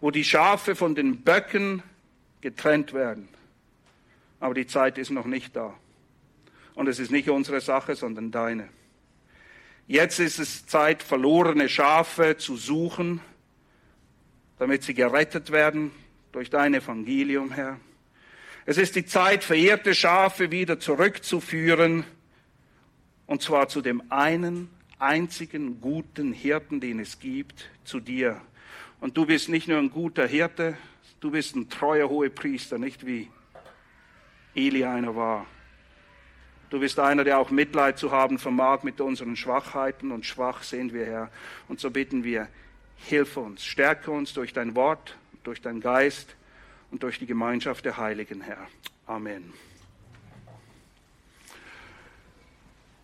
[0.00, 1.82] Wo die Schafe von den Böcken
[2.40, 3.28] getrennt werden.
[4.38, 5.74] Aber die Zeit ist noch nicht da.
[6.74, 8.68] Und es ist nicht unsere Sache, sondern deine.
[9.86, 13.20] Jetzt ist es Zeit, verlorene Schafe zu suchen,
[14.58, 15.90] damit sie gerettet werden
[16.30, 17.78] durch dein Evangelium, Herr.
[18.64, 22.04] Es ist die Zeit, verehrte Schafe wieder zurückzuführen,
[23.26, 28.40] und zwar zu dem einen einzigen guten Hirten, den es gibt, zu dir.
[29.00, 30.76] Und du bist nicht nur ein guter Hirte,
[31.18, 33.28] du bist ein treuer Hohepriester, nicht wie
[34.54, 35.46] Eli einer war.
[36.72, 40.94] Du bist einer, der auch Mitleid zu haben vermag mit unseren Schwachheiten und schwach sind
[40.94, 41.30] wir, Herr.
[41.68, 42.48] Und so bitten wir,
[42.96, 46.34] hilf uns, stärke uns durch dein Wort, durch deinen Geist
[46.90, 48.66] und durch die Gemeinschaft der Heiligen, Herr.
[49.06, 49.52] Amen.